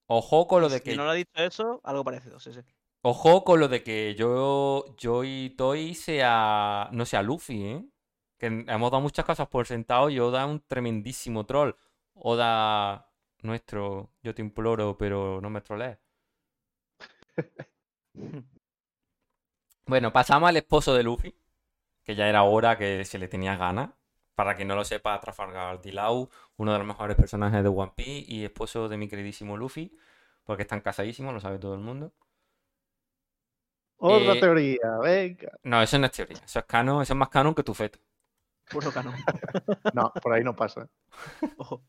[0.07, 2.61] Ojo con lo de Si que no lo ha dicho eso, algo parecido, sí, sí.
[3.02, 7.85] Ojo con lo de que yo, yo y Toy sea, no sea Luffy, ¿eh?
[8.38, 11.74] Que hemos dado muchas cosas por sentado y Oda es un tremendísimo troll.
[12.14, 13.09] Oda
[13.42, 15.98] nuestro, yo te imploro, pero no me trolees.
[19.87, 21.35] Bueno, pasamos al esposo de Luffy,
[22.05, 23.90] que ya era hora que se le tenía ganas.
[24.37, 28.33] Para quien no lo sepa, Trafalgar Dilau, uno de los mejores personajes de One Piece
[28.33, 29.96] y esposo de mi queridísimo Luffy,
[30.44, 32.12] porque están casadísimos, lo sabe todo el mundo.
[33.98, 35.50] Otra Eh, teoría, venga.
[35.64, 36.38] No, eso no es teoría.
[36.44, 37.98] Eso es canon, eso es más canon que tu feto.
[38.70, 39.14] Puro canon.
[39.92, 40.88] No, por ahí no pasa.
[41.57, 41.85] Ojo.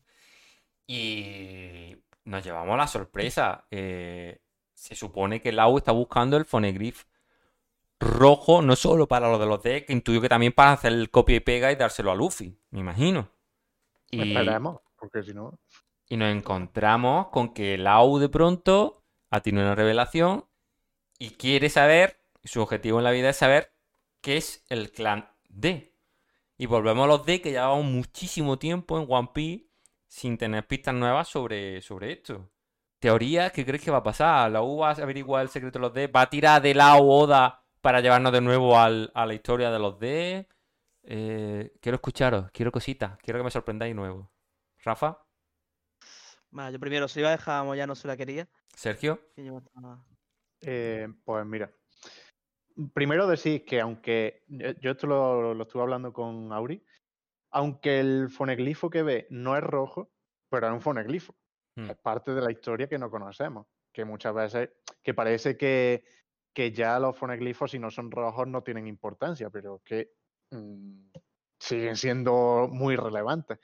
[0.86, 3.66] Y nos llevamos la sorpresa.
[3.70, 4.40] eh,
[4.74, 7.04] se supone que Lau está buscando el Phoneglyph
[7.98, 11.10] rojo, no solo para lo de los D, que intuyo que también para hacer el
[11.10, 13.30] copia y pega y dárselo a Luffy, me imagino.
[14.10, 15.58] Y, Esperemos, porque si no.
[16.08, 20.44] y nos encontramos con que Lau de pronto ha tenido una revelación
[21.18, 23.72] y quiere saber, y su objetivo en la vida es saber
[24.20, 25.94] qué es el clan D.
[26.58, 29.65] Y volvemos a los D que llevamos muchísimo tiempo en One Piece
[30.16, 32.50] sin tener pistas nuevas sobre, sobre esto.
[32.98, 34.50] Teoría, ¿qué crees que va a pasar?
[34.50, 36.06] ¿La U va a averiguar el secreto de los D?
[36.06, 39.78] ¿Va a tirar de Lau Oda para llevarnos de nuevo al- a la historia de
[39.78, 40.48] los D?
[41.02, 44.32] Eh, quiero escucharos, quiero cositas, quiero que me sorprendáis nuevo.
[44.82, 45.18] Rafa,
[46.50, 48.48] Vale, yo primero, si iba a dejar a Moyano se la quería.
[48.74, 49.20] Sergio.
[50.62, 51.70] Eh, pues mira.
[52.94, 54.44] Primero decir que aunque.
[54.48, 56.82] Yo yo esto lo, lo estuve hablando con Auri.
[57.50, 60.10] Aunque el foneglifo que ve no es rojo,
[60.48, 61.34] pero es un foneglifo.
[61.76, 61.90] Hmm.
[61.90, 63.66] Es parte de la historia que no conocemos.
[63.92, 64.70] Que muchas veces.
[65.02, 66.04] Que parece que,
[66.52, 70.12] que ya los foneglifos, si no son rojos, no tienen importancia, pero que
[70.50, 71.08] mm,
[71.58, 73.58] siguen siendo muy relevantes.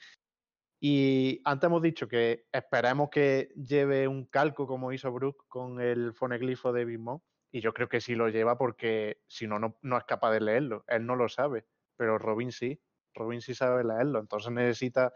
[0.84, 6.12] Y antes hemos dicho que esperemos que lleve un calco como hizo Brook con el
[6.12, 7.20] foneglifo de Big Mom.
[7.52, 10.40] Y yo creo que sí lo lleva porque si no, no, no es capaz de
[10.40, 10.84] leerlo.
[10.88, 11.66] Él no lo sabe,
[11.96, 12.80] pero Robin sí.
[13.14, 14.20] Robin sí sabe leerlo.
[14.20, 15.12] Entonces necesita.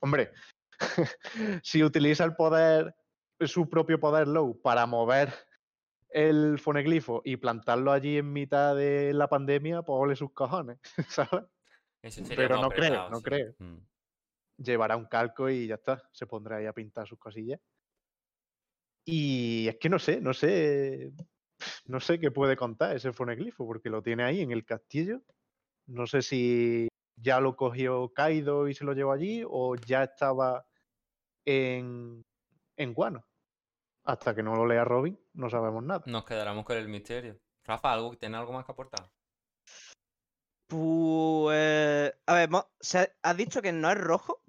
[0.00, 0.32] Hombre,
[1.62, 2.94] si utiliza el poder,
[3.40, 5.32] su propio poder low, para mover
[6.10, 11.44] el foneglifo y plantarlo allí en mitad de la pandemia, pues ole sus cojones, ¿sabes?
[12.02, 13.22] Eso sería Pero no creo, apretado, no sí.
[13.22, 13.54] creo.
[13.58, 13.76] Mm.
[14.56, 17.60] llevará un calco y ya está, se pondrá ahí a pintar sus cosillas.
[19.04, 21.12] Y es que no sé, no sé,
[21.86, 25.22] no sé qué puede contar ese foneglifo, porque lo tiene ahí en el castillo.
[25.86, 26.88] No sé si
[27.20, 30.66] ya lo cogió Kaido y se lo llevó allí o ya estaba
[31.44, 32.24] en,
[32.76, 33.24] en Guano.
[34.04, 36.02] Hasta que no lo lea Robin, no sabemos nada.
[36.06, 37.38] Nos quedaremos con el misterio.
[37.64, 39.10] Rafa, ¿algo, ¿tiene algo más que aportar?
[40.66, 42.14] Pues.
[42.26, 42.48] A ver,
[43.22, 44.42] ¿has dicho que no es rojo?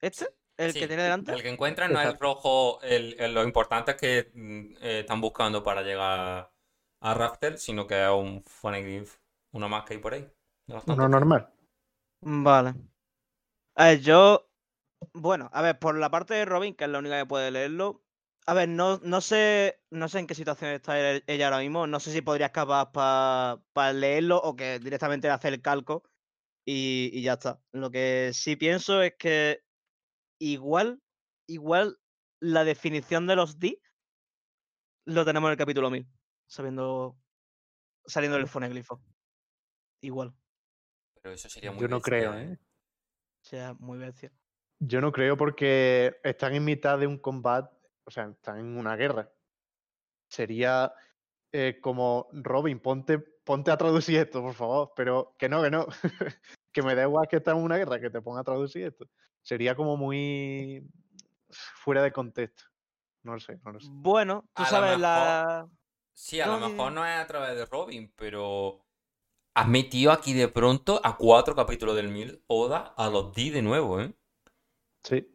[0.00, 0.28] ¿Este?
[0.56, 1.32] ¿El Sí, que tiene delante?
[1.32, 5.20] El que encuentran no es rojo, el, el- lo importante es que mm, eh, están
[5.20, 6.52] buscando para llegar
[7.00, 9.16] a Raftel, sino que es un Phoneglyph,
[9.52, 10.28] uno más que hay por ahí.
[10.66, 11.52] tantos Uno normal.
[12.20, 12.74] Vale.
[13.76, 14.48] A ver, yo.
[15.14, 18.04] Bueno, a ver, por la parte de Robin, que es la única que puede leerlo.
[18.46, 19.80] A ver, no, no sé.
[19.90, 21.86] No sé en qué situación está ella ahora mismo.
[21.86, 26.04] No sé si podría escapar para leerlo o que directamente hacer el calco
[26.66, 27.60] y, y ya está.
[27.72, 29.62] Lo que sí pienso es que
[30.40, 31.02] igual,
[31.48, 31.98] igual
[32.40, 33.80] la definición de los D
[35.06, 36.06] lo tenemos en el capítulo 1000.
[36.46, 37.16] Sabiendo.
[38.06, 39.02] Saliendo del foneglifo.
[40.00, 40.34] Igual.
[41.22, 42.52] Pero eso sería muy Yo no bestia, creo, ¿eh?
[42.52, 42.58] ¿eh?
[42.60, 44.32] O sea, muy bestia.
[44.80, 48.96] Yo no creo porque están en mitad de un combate, o sea, están en una
[48.96, 49.30] guerra.
[50.28, 50.92] Sería
[51.52, 55.86] eh, como, Robin, ponte, ponte a traducir esto, por favor, pero que no, que no,
[56.72, 59.06] que me da igual que estás en una guerra, que te ponga a traducir esto.
[59.42, 60.86] Sería como muy
[61.50, 62.64] fuera de contexto.
[63.22, 63.88] No lo sé, no lo sé.
[63.90, 65.68] Bueno, tú A sabes mejor- la.
[66.12, 68.84] Sí, a No, lo mejor no es a través de Robin, pero
[69.58, 73.62] has metido aquí de pronto a cuatro capítulos del 1000 Oda a los D de
[73.62, 74.14] nuevo, ¿eh?
[75.02, 75.26] Sí,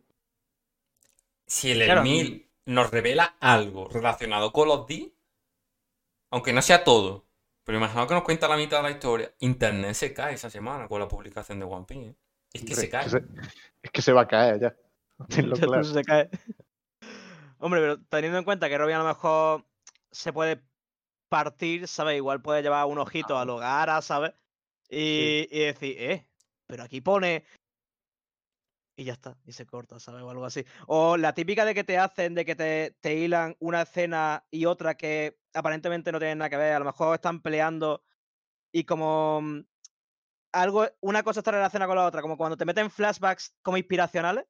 [1.45, 5.13] Si el Claro, 1000 nos revela algo relacionado con los D,
[6.31, 7.27] aunque no sea todo,
[7.65, 10.87] pero imagino que nos cuenta la mitad de la historia, Internet se cae esa semana
[10.87, 12.09] con la publicación de One Piece.
[12.09, 12.15] ¿eh?
[12.53, 13.05] Es que hombre, se cae.
[13.07, 13.25] Es que se,
[13.83, 14.75] es que se va a caer ya.
[15.27, 15.83] Tenlo Ya claro.
[15.83, 16.29] se cae.
[17.59, 19.65] Hombre, pero teniendo en cuenta que Robin a lo mejor
[20.11, 20.61] se puede
[21.33, 22.17] partir, ¿sabes?
[22.17, 24.33] Igual puede llevar un ojito al hogar, ¿sabes?
[24.89, 26.29] Y, y decir, eh,
[26.67, 27.45] pero aquí pone.
[28.95, 30.21] Y ya está, y se corta, ¿sabes?
[30.21, 30.63] O algo así.
[30.87, 34.65] O la típica de que te hacen, de que te, te hilan una escena y
[34.65, 36.73] otra que aparentemente no tienen nada que ver.
[36.75, 38.03] A lo mejor están peleando
[38.73, 39.41] y como.
[39.41, 39.61] mm,
[40.53, 44.45] Algo, una cosa está relacionada con la otra, como cuando te meten flashbacks como inspiracionales.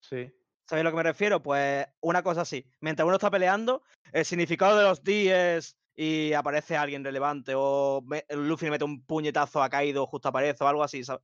[0.00, 0.32] Sí.
[0.68, 1.42] ¿Sabéis a lo que me refiero?
[1.42, 2.64] Pues una cosa así.
[2.80, 7.52] Mientras uno está peleando, el significado de los días y aparece alguien relevante.
[7.56, 11.04] O me- Luffy le mete un puñetazo a Kaido, justo aparece o algo así.
[11.04, 11.22] ¿sabes?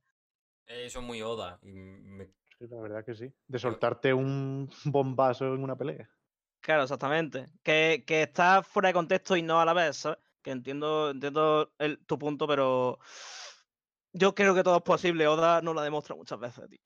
[0.65, 1.59] Eso es muy Oda.
[1.61, 3.33] y me- Sí, la verdad que sí.
[3.47, 6.09] De soltarte un bombazo en una pelea.
[6.61, 7.49] Claro, exactamente.
[7.63, 10.19] Que, que está fuera de contexto y no a la vez, ¿sabes?
[10.41, 12.99] Que entiendo, entiendo el- tu punto, pero
[14.13, 15.27] yo creo que todo es posible.
[15.27, 16.79] Oda no lo ha demostrado muchas veces, tío.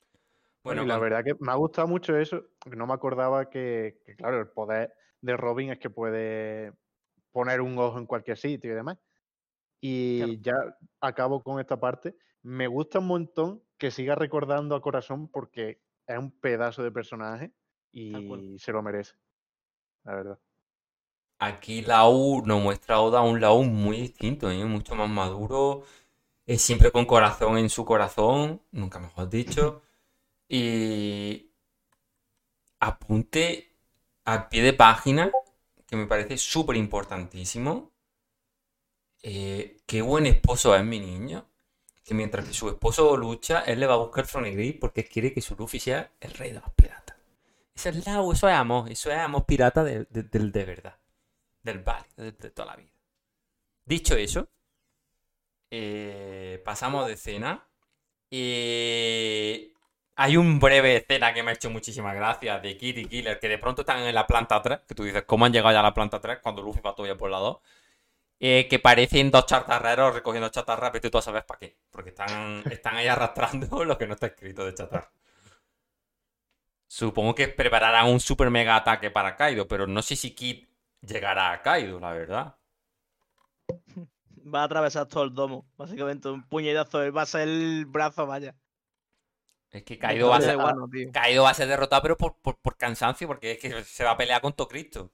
[0.63, 4.01] Bueno, Bueno, y la verdad que me ha gustado mucho eso, no me acordaba que,
[4.05, 6.73] que, claro, el poder de Robin es que puede
[7.31, 8.97] poner un ojo en cualquier sitio y demás.
[9.79, 10.55] Y ya
[11.01, 12.15] acabo con esta parte.
[12.41, 17.51] Me gusta un montón que siga recordando a Corazón porque es un pedazo de personaje
[17.91, 19.15] y se lo merece.
[20.03, 20.39] La verdad.
[21.39, 24.65] Aquí Lau nos muestra a Oda un Lau muy distinto, ¿eh?
[24.65, 25.83] Mucho más maduro,
[26.47, 29.83] eh, siempre con corazón en su corazón, nunca mejor dicho.
[30.49, 31.51] Y
[32.79, 33.71] apunte
[34.25, 35.31] al pie de página,
[35.87, 37.91] que me parece súper importantísimo.
[39.23, 41.47] Eh, qué buen esposo es mi niño.
[42.03, 45.41] Que mientras que su esposo lucha, él le va a buscar Phoneglyph porque quiere que
[45.41, 47.17] su Luffy sea el rey de los piratas.
[47.75, 50.97] Eso es Lau, eso es amor, eso es amor pirata de, de- del de verdad.
[51.63, 51.83] Del
[52.17, 52.91] de, de toda la vida.
[53.85, 54.49] Dicho eso,
[55.71, 57.67] eh, pasamos de escena.
[58.31, 59.73] Eh,
[60.19, 63.47] hay un breve escena que me ha hecho muchísimas gracias de Kid y Killer, que
[63.47, 65.83] de pronto están en la planta 3, que tú dices, ¿cómo han llegado ya a
[65.83, 67.57] la planta 3 cuando Luffy va todavía por la 2?
[68.39, 71.77] Eh, que parecen dos chatarreros recogiendo chatarra, pero tú sabes para qué.
[71.91, 75.11] Porque están, están ahí arrastrando lo que no está escrito de chatarra.
[76.87, 80.65] Supongo que prepararán un super mega ataque para Kaido, pero no sé si Kid
[81.01, 82.55] llegará a Kaido, la verdad.
[84.51, 86.29] Va a atravesar todo el domo, básicamente.
[86.29, 88.55] Un puñetazo, va a ser el brazo, vaya.
[89.71, 90.57] Es que Kaido va a ser,
[90.91, 91.11] tío.
[91.11, 94.11] Kaido va a ser derrotado, pero por, por- por cansancio, porque es que se va
[94.11, 95.11] a pelear con todo Cristo.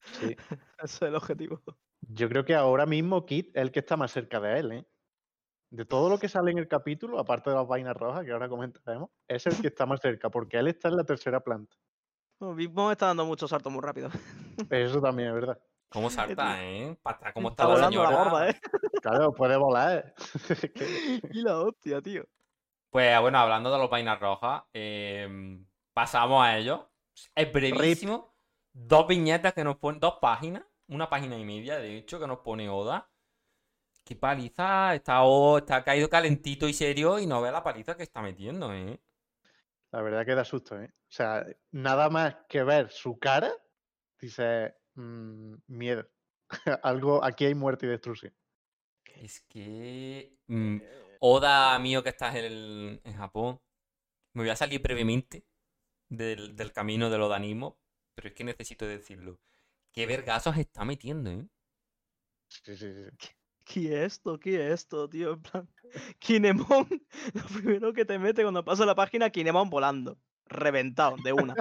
[0.00, 0.36] Sí.
[0.78, 1.62] Ese es el objetivo.
[2.00, 4.86] Yo creo que ahora mismo Kit es el que está más cerca de él, ¿eh?
[5.70, 8.48] De todo lo que sale en el capítulo, aparte de las vainas rojas que ahora
[8.48, 11.76] comentaremos, es el que está más cerca, porque él está en la tercera planta.
[12.38, 14.10] Bueno, Big Mom está dando muchos saltos muy rápido.
[14.70, 15.58] Eso también es verdad.
[15.88, 16.96] ¿Cómo salta, eh?
[17.32, 18.24] ¿cómo está, Está la volando la señora?
[18.24, 18.60] gorda, ¿eh?
[19.00, 20.14] Claro, puede volar.
[20.74, 22.24] Que- y la hostia, tío.
[22.94, 25.58] Pues bueno, hablando de los vainas rojas, eh,
[25.92, 26.92] pasamos a ello.
[27.34, 28.36] Es brevísimo.
[28.72, 32.38] Dos viñetas que nos ponen, dos páginas, una página y media, de hecho, que nos
[32.38, 33.10] pone Oda.
[34.04, 35.24] Qué paliza, está,
[35.58, 39.02] está caído calentito y serio y no ve la paliza que está metiendo, ¿eh?
[39.90, 40.94] La verdad que da susto, ¿eh?
[40.94, 43.50] O sea, nada más que ver su cara,
[44.20, 46.08] dice miedo.
[46.84, 48.32] Algo, aquí hay muerte y destrucción.
[49.16, 50.38] Es que.
[50.46, 50.78] mm,
[51.26, 53.60] Oda mío que estás en, el- en Japón.
[54.34, 55.46] Me voy a salir brevemente
[56.10, 57.78] del, del camino del odanismo,
[58.14, 59.40] pero es que necesito decirlo.
[59.92, 61.48] ¿Qué vergazos está metiendo, eh?
[62.48, 63.28] Sí, sí, sí.
[63.64, 64.38] ¿Qué es esto?
[64.38, 65.32] ¿Qué es esto, tío?
[65.34, 65.68] En plan,
[66.18, 66.88] Kinemon,
[67.34, 70.18] lo primero que te mete cuando pasa la página, Kinemon volando.
[70.46, 71.58] Reventado, de una.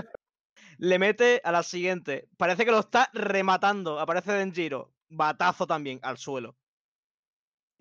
[0.77, 2.29] Le mete a la siguiente.
[2.37, 3.99] Parece que lo está rematando.
[3.99, 4.93] Aparece Denjiro.
[5.09, 6.57] Batazo también al suelo.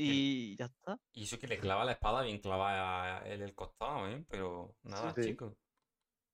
[0.02, 0.98] Y ya está.
[1.12, 4.24] Y eso que le clava la espada bien clavada en el costado, ¿eh?
[4.28, 5.22] Pero nada, sí.
[5.22, 5.54] chicos.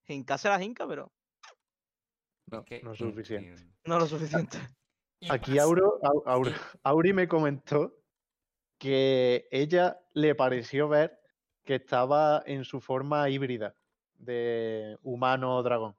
[0.07, 1.13] Hinca se la hinca, pero
[2.51, 3.63] No, que no es suficiente.
[3.85, 4.59] no lo suficiente.
[5.29, 6.51] Aquí Auro, Au- Auro-
[6.83, 7.95] Auri me comentó
[8.79, 11.19] que ella le pareció ver
[11.65, 13.75] que estaba en su forma híbrida
[14.15, 15.97] de humano dragón.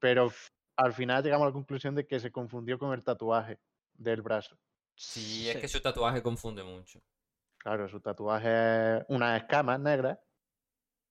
[0.00, 0.32] Pero
[0.76, 3.60] al final llegamos a la conclusión de que se confundió con el tatuaje
[3.94, 4.58] del brazo.
[4.98, 7.00] Sí, es que su tatuaje confunde mucho.
[7.58, 8.48] Claro, su tatuaje
[8.98, 10.18] es unas escamas negras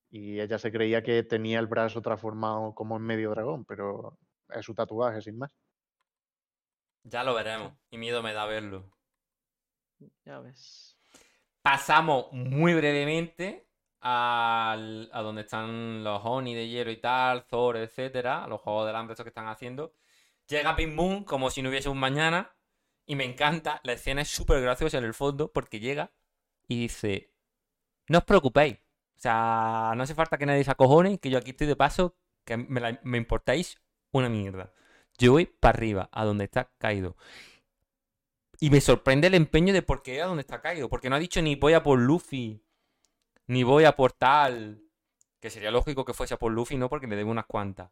[0.10, 4.18] y ella se creía que tenía el brazo transformado como en medio dragón, pero
[4.50, 5.52] es su tatuaje sin más.
[7.04, 7.74] Ya lo veremos.
[7.90, 8.92] Y miedo me da verlo.
[10.26, 10.98] Ya ves.
[11.62, 13.70] Pasamos muy brevemente
[14.02, 18.96] al- a donde están los Oni de hielo y tal, Thor, etcétera, los juegos del
[18.98, 19.94] hambre estos que están haciendo.
[20.48, 22.54] Llega Big Moon como si no hubiese un mañana.
[23.08, 26.12] Y me encanta, la escena es súper graciosa en el fondo porque llega
[26.68, 27.32] y dice:
[28.10, 28.78] No os preocupéis.
[29.18, 32.18] O sea, no hace falta que nadie se acojone, que yo aquí estoy de paso,
[32.46, 33.82] que me, la- me importáis
[34.12, 34.74] una mierda.
[35.20, 37.18] Yo voy para arriba, a donde está caído.
[38.60, 40.90] Y me sorprende el empeño de por qué a donde está caído.
[40.90, 42.64] Porque no ha dicho ni voy a por Luffy,
[43.48, 44.84] ni voy a por tal.
[45.42, 47.92] Que sería lógico que fuese a por Luffy, no porque le debe unas cuantas.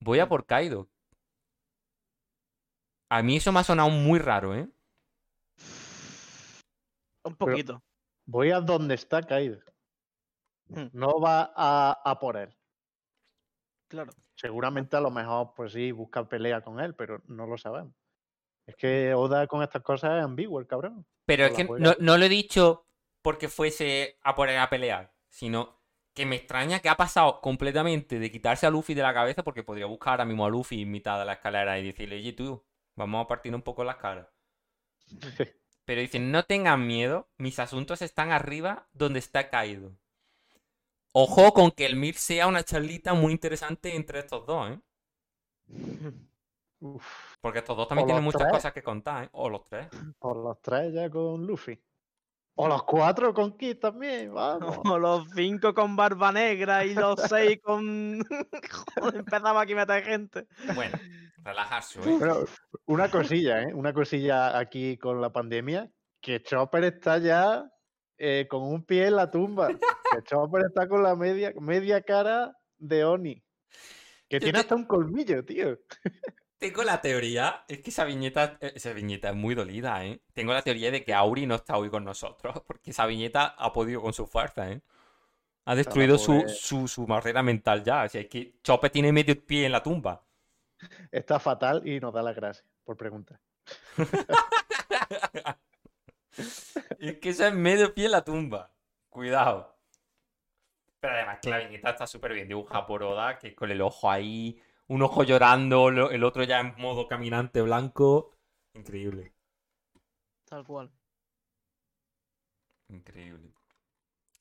[0.00, 0.90] Voy a por Kaido.
[3.10, 4.68] A mí eso me ha sonado muy raro, ¿eh?
[7.24, 7.82] Un poquito.
[8.26, 9.58] Voy a donde está caído.
[10.68, 12.54] Hmm, No va a, a por él.
[13.88, 14.12] Claro.
[14.34, 17.94] Seguramente a lo mejor, pues sí, busca pelea con él, pero no lo sabemos.
[18.66, 21.06] Es que Oda con estas cosas es ambiguo, el cabrón.
[21.24, 22.84] Pero es Con que no, no lo he dicho
[23.22, 25.80] porque fuese a poner a pelear, sino
[26.14, 29.62] que me extraña que ha pasado completamente de quitarse a Luffy de la cabeza porque
[29.62, 32.62] podría buscar ahora mismo a Luffy en mitad de la escalera y decirle, oye tú,
[32.98, 34.26] vamos a partir un poco las caras.
[35.84, 39.92] Pero dicen, no tengan miedo, mis asuntos están arriba donde está caído.
[41.12, 44.80] Ojo con que el Mir sea una charlita muy interesante entre estos dos, ¿eh?
[46.80, 48.52] Uf, Porque estos dos también O tienen muchas tres.
[48.52, 49.28] cosas que contar, ¿eh?
[49.32, 49.88] O los tres.
[50.18, 51.80] por los tres ya con Luffy.
[52.56, 54.78] O los cuatro con Kid también, vamos.
[54.84, 58.20] O los cinco con barba negra y los seis con.
[58.96, 60.46] Joder, empezaba aquí a meter gente.
[60.74, 60.98] Bueno,
[61.44, 62.16] relajarse, ¿eh?
[62.18, 62.44] Bueno,
[62.86, 63.74] una cosilla, ¿eh?
[63.74, 67.70] Una cosilla aquí con la pandemia, que Chopper está ya
[68.16, 69.68] eh, con un pie en la tumba.
[69.68, 69.78] Que
[70.24, 73.42] Chopper está con la media, media cara de Oni.
[74.28, 75.78] Que tiene hasta un colmillo, tío.
[76.58, 80.20] Tengo la teoría, es que esa viñeta, eh, esa viñeta es muy dolida, ¿eh?
[80.32, 83.72] Tengo la teoría de que Auri no está hoy con nosotros, porque esa viñeta ha
[83.72, 84.82] podido con su fuerza, ¿eh?
[85.64, 88.04] Ha destruido su, su, su barrera mental ya.
[88.04, 90.26] O sea, es que Chopper tiene medio pie en la tumba.
[91.12, 93.40] Está fatal y nos da las gracias por preguntar.
[96.98, 98.72] es que eso es medio pie en la tumba.
[99.08, 99.76] Cuidado.
[101.00, 104.10] Pero además que la viñeta está súper bien dibujada por Oda, que con el ojo
[104.10, 108.34] ahí, un ojo llorando, lo- el otro ya en modo caminante blanco.
[108.74, 109.32] Increíble.
[110.44, 110.90] Tal cual.
[112.88, 113.52] Increíble.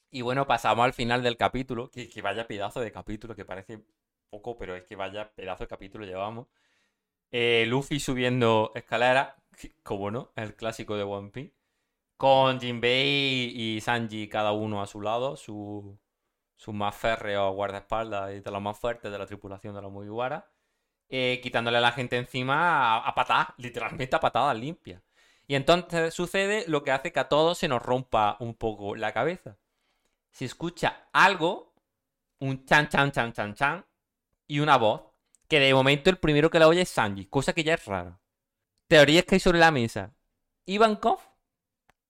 [0.10, 3.84] Y bueno, pasamos al final del capítulo, que, que vaya pedazo de capítulo, que parece
[4.30, 6.48] poco, pero es que vaya pedazo de capítulo llevamos.
[7.32, 9.38] Eh, Luffy subiendo escalera,
[9.84, 11.56] como no, el clásico de One Piece.
[12.18, 16.00] Con Jinbei y Sanji cada uno a su lado, su,
[16.58, 20.52] sus más férreos guardaespaldas y de los más fuertes de la tripulación de los Mugiwara.
[21.10, 25.02] eh, quitándole a la gente encima a, a patadas, literalmente a patadas limpias.
[25.48, 29.14] Y entonces sucede lo que hace que a todos se nos rompa un poco la
[29.14, 29.58] cabeza.
[30.32, 31.74] Se escucha algo,
[32.40, 33.86] un chan chan chan chan chan,
[34.48, 35.02] y una voz,
[35.48, 38.20] que de momento el primero que la oye es Sanji, cosa que ya es rara.
[38.88, 40.16] Teorías que hay sobre la mesa.
[40.66, 41.20] Ivankov,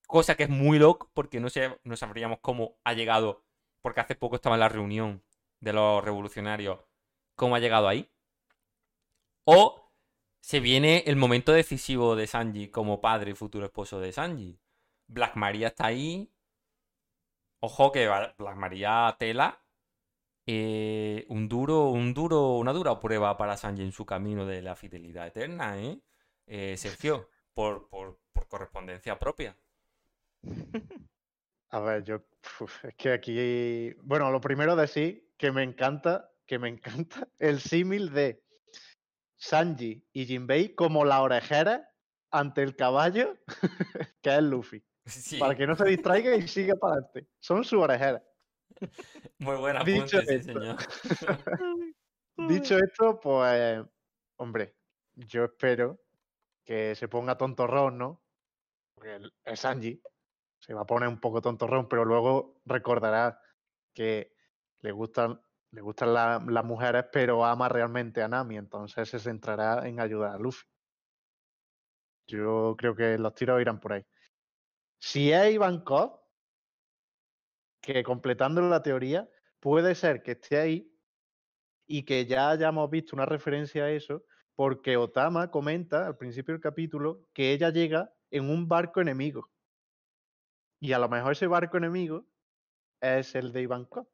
[0.08, 3.44] cosa que es muy loco, porque no, sé, no sabríamos cómo ha llegado,
[3.82, 5.24] porque hace poco estaba en la reunión
[5.60, 6.80] de los revolucionarios,
[7.36, 8.10] cómo ha llegado ahí.
[9.46, 9.92] O
[10.42, 14.60] se viene el momento decisivo de Sanji como padre y futuro esposo de Sanji.
[15.08, 16.32] Black Maria está ahí.
[17.60, 19.62] Ojo que Black Maria tela.
[20.48, 24.78] Eh, un duro, un duro, una dura prueba para Sanji en su camino de la
[24.78, 26.00] fidelidad eterna, ¿eh?
[26.46, 29.58] Eh, Sergio, por, por, por correspondencia propia.
[31.70, 32.24] A ver, yo.
[32.62, 33.94] uf, es que aquí.
[34.04, 38.42] Bueno, lo primero decir que me encanta, que me encanta el símil de
[39.36, 41.92] Sanji y Jinbei como la orejera
[42.32, 43.38] ante el caballo,
[44.22, 44.82] que es Luffy.
[45.06, 47.28] Sí, Para que no se distraiga y siga para adelante.
[47.40, 48.24] Son su orejera.
[49.40, 50.54] Muy buena Dicho apunte, sí, esto.
[50.54, 50.78] señor.
[52.38, 53.86] Dicho esto, pues.
[54.38, 54.78] Hombre,
[55.16, 56.00] yo espero
[56.64, 58.24] que se ponga tontorrón, ¿no?
[58.94, 60.02] Porque el- es Sanji.
[60.60, 63.42] Se va a poner un poco tontorrón, pero luego recordará
[63.94, 64.36] que
[64.80, 65.42] le gustan,
[65.72, 68.58] le gustan la- las mujeres, pero ama realmente a Nami.
[68.58, 70.68] Entonces se centrará en ayudar a Luffy.
[72.28, 74.06] Yo creo que los tiros irán por ahí.
[75.00, 76.20] Si es Ivankov,
[77.82, 80.94] que completando la teoría, puede ser que esté ahí
[81.88, 84.26] y que ya hayamos visto una referencia a eso,
[84.56, 89.50] porque Otama comenta al principio del capítulo que ella llega en un barco enemigo.
[90.80, 92.26] Y a lo mejor ese barco enemigo
[93.02, 94.08] es el de Ivankov.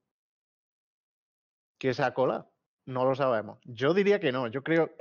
[1.78, 2.52] Que se ha colado.
[2.86, 3.60] No lo sabemos.
[3.64, 4.48] Yo diría que no.
[4.48, 4.96] Yo creo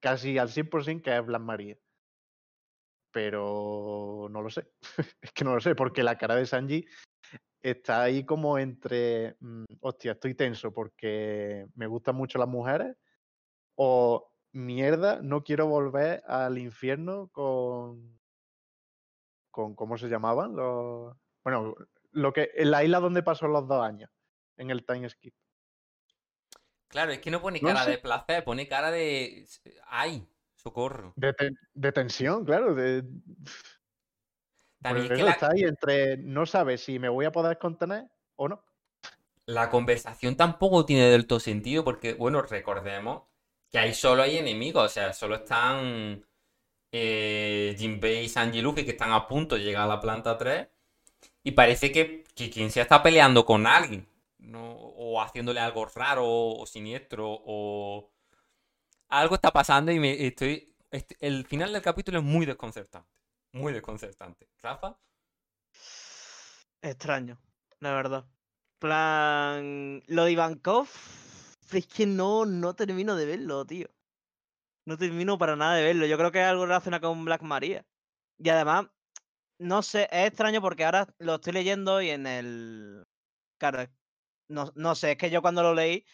[0.00, 1.78] casi al 100% que es Blas María.
[3.10, 4.68] Pero no lo sé.
[5.22, 6.86] es que no lo sé, porque la cara de Sanji
[7.62, 12.96] está ahí como entre, mm, hostia, estoy tenso porque me gustan mucho las mujeres
[13.74, 18.20] o mierda, no quiero volver al infierno con,
[19.50, 20.54] con ¿cómo se llamaban?
[20.54, 21.74] Los, bueno,
[22.12, 24.10] lo que, en la isla donde pasó los dos años,
[24.56, 25.34] en el time skip.
[26.88, 27.90] Claro, es que no pone No cara sé.
[27.92, 29.44] de placer, pone cara de.
[29.88, 30.28] ¡Ay!
[30.54, 31.12] ¡Socorro!
[31.16, 31.34] De,
[31.72, 32.72] de tensión, claro.
[32.74, 33.02] De,
[34.84, 37.32] También por es que eso la, está ahí entre no sabe si me voy a
[37.32, 38.04] poder contener
[38.36, 38.64] o no.
[39.46, 43.24] la conversación tampoco tiene del todo sentido, porque, bueno, recordemos
[43.70, 46.24] que ahí solo hay enemigos, o sea, solo están
[46.92, 50.68] eh, Jinbei y Sanji Luffy que están a punto de llegar a la planta 3.
[51.44, 54.08] Y parece que, que quien sea está peleando con alguien.
[54.38, 54.72] ¿no?
[54.74, 57.26] O haciéndole algo raro o siniestro.
[57.46, 58.12] O.
[59.08, 60.74] Algo está pasando y me estoy.
[60.90, 63.08] este- el final del capítulo es muy desconcertante.
[63.54, 64.50] Muy desconcertante.
[64.58, 64.98] Rafa,
[66.82, 67.38] Extraño,
[67.80, 68.26] la verdad.
[68.78, 70.02] Plan.
[70.06, 70.88] Lo de Ivankov.
[71.72, 73.88] Es que no, no termino de verlo, tío.
[74.86, 76.06] No termino para nada de verlo.
[76.06, 77.86] Yo creo que es algo relacionado con Black Maria.
[78.38, 78.86] Y además,
[79.58, 83.04] no sé, es extraño porque ahora lo estoy leyendo y en el.
[83.58, 83.86] Claro,
[84.48, 86.06] no, no sé, es que yo cuando lo leí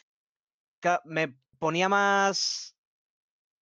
[1.04, 2.76] me ponía más.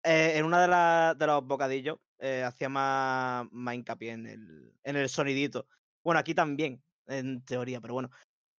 [0.05, 4.75] eh, en una de, las de los bocadillos eh, hacía más, más hincapié en el,
[4.83, 5.67] en el sonidito.
[6.03, 8.11] Bueno, aquí también, en teoría, pero bueno.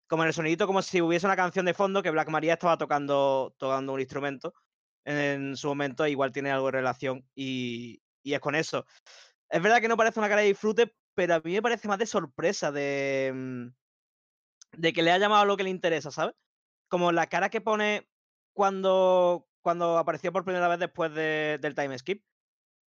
[0.07, 2.77] Como en el sonidito, como si hubiese una canción de fondo que Black Maria estaba
[2.77, 4.53] tocando, tocando un instrumento
[5.05, 8.85] en su momento, igual tiene algo de relación y, y es con eso.
[9.49, 11.99] Es verdad que no parece una cara de disfrute, pero a mí me parece más
[11.99, 13.67] de sorpresa, de, mm,
[14.73, 16.35] de que le ha llamado lo que le interesa, ¿sabes?
[16.89, 18.09] Como la cara que pone
[18.53, 22.23] cuando, cuando apareció por primera vez después de- del time skip.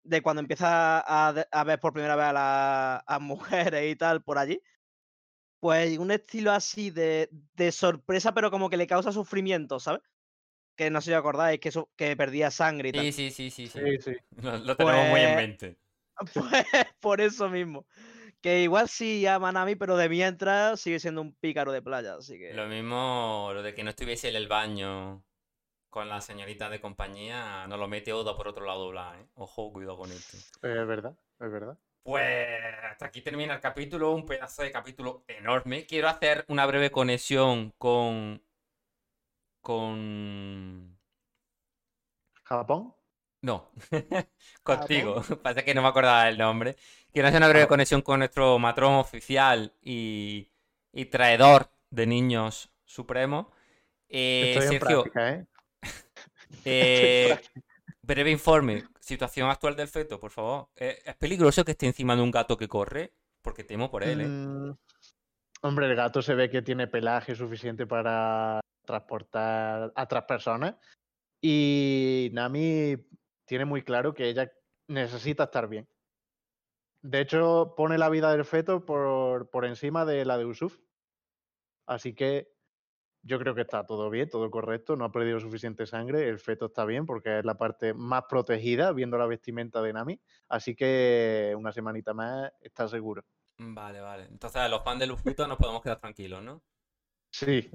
[0.04, 4.22] De cuando empieza a, a ver por primera vez a las a mujeres y tal
[4.22, 4.62] por allí.
[5.60, 10.02] Pues un estilo así de, de sorpresa, pero como que le causa sufrimiento, ¿sabes?
[10.76, 13.04] Que no sé si os acordáis, que, eso, que perdía sangre y tal.
[13.06, 13.80] Sí, sí, sí, sí, sí.
[13.80, 14.18] Sí, sí.
[14.42, 15.78] Lo, lo tenemos muy en Pues- mente.
[16.34, 16.66] Pues
[17.00, 17.86] por eso mismo.
[18.42, 22.38] Que igual sí a Nami, pero de mientras sigue siendo un pícaro de playa, así
[22.38, 22.54] que.
[22.54, 25.24] Lo mismo, lo de que no estuviese en el baño
[25.94, 29.28] con la señorita de compañía, nos lo mete Oda por otro lado, Bla, ¿eh?
[29.36, 30.38] Ojo, cuidado con esto.
[30.38, 31.78] Es verdad, es verdad.
[32.02, 32.26] Pues
[32.90, 35.86] hasta aquí termina el capítulo, un pedazo de capítulo enorme.
[35.86, 38.42] Quiero hacer una breve conexión con.
[39.62, 40.98] con.
[42.44, 42.96] Japón.
[43.44, 43.70] No,
[44.64, 45.22] contigo.
[45.44, 46.76] Pasa que no me acordaba el nombre.
[47.12, 47.68] Quiero hacer una breve Ah.
[47.68, 50.50] conexión con nuestro matrón oficial y,
[50.92, 53.52] y traidor de niños supremo.
[54.10, 55.46] Eh, Estoy en Sergio, práctica, ¿eh?
[56.66, 57.40] Eh,
[58.02, 58.84] breve informe.
[59.00, 60.70] Situación actual del feto, por favor.
[60.76, 63.14] Eh, ¿es peligroso que esté encima de un gato que corre?
[63.42, 64.28] Porque temo por él, ¿eh?
[64.28, 64.74] Mm,
[65.66, 70.76] Hombre, el gato se ve que tiene pelaje suficiente para transportar a otras personas.
[71.42, 72.98] Y Nami
[73.46, 74.52] tiene muy claro que ella
[74.90, 75.88] necesita estar bien.
[77.02, 80.80] De hecho, pone la vida del feto por, por encima de la de Usuf.
[81.86, 82.54] Así que
[83.24, 84.96] yo creo que está todo bien, todo correcto.
[84.96, 86.28] No ha perdido suficiente sangre.
[86.28, 90.22] El feto está bien porque es la parte más protegida, viendo la vestimenta de Nami.
[90.50, 93.24] Así que una semanita más está seguro.
[93.58, 94.26] Vale, vale.
[94.26, 96.62] Entonces, a los fans de Lufuto nos podemos quedar tranquilos, ¿no?
[97.32, 97.70] Sí,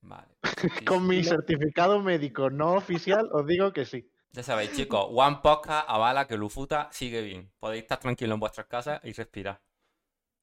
[0.00, 0.36] Vale.
[0.86, 4.10] con mi certificado médico no oficial os digo que sí.
[4.32, 7.50] Ya sabéis, chicos, One Podcast avala que Lufuta sigue bien.
[7.58, 9.60] Podéis estar tranquilos en vuestras casas y respirar.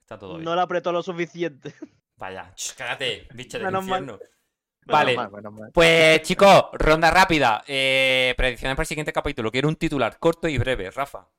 [0.02, 0.46] Está todo bien.
[0.46, 1.74] No la apretó lo suficiente.
[2.18, 4.02] Vaya, ch, cállate, bicho del mal.
[4.02, 4.24] infierno.
[4.86, 5.74] Menos Vale, mal, menos mal.
[5.74, 7.64] pues chicos, ronda rápida.
[7.68, 9.52] Eh, predicciones para el siguiente capítulo.
[9.52, 11.30] Quiero un titular corto y breve, Rafa.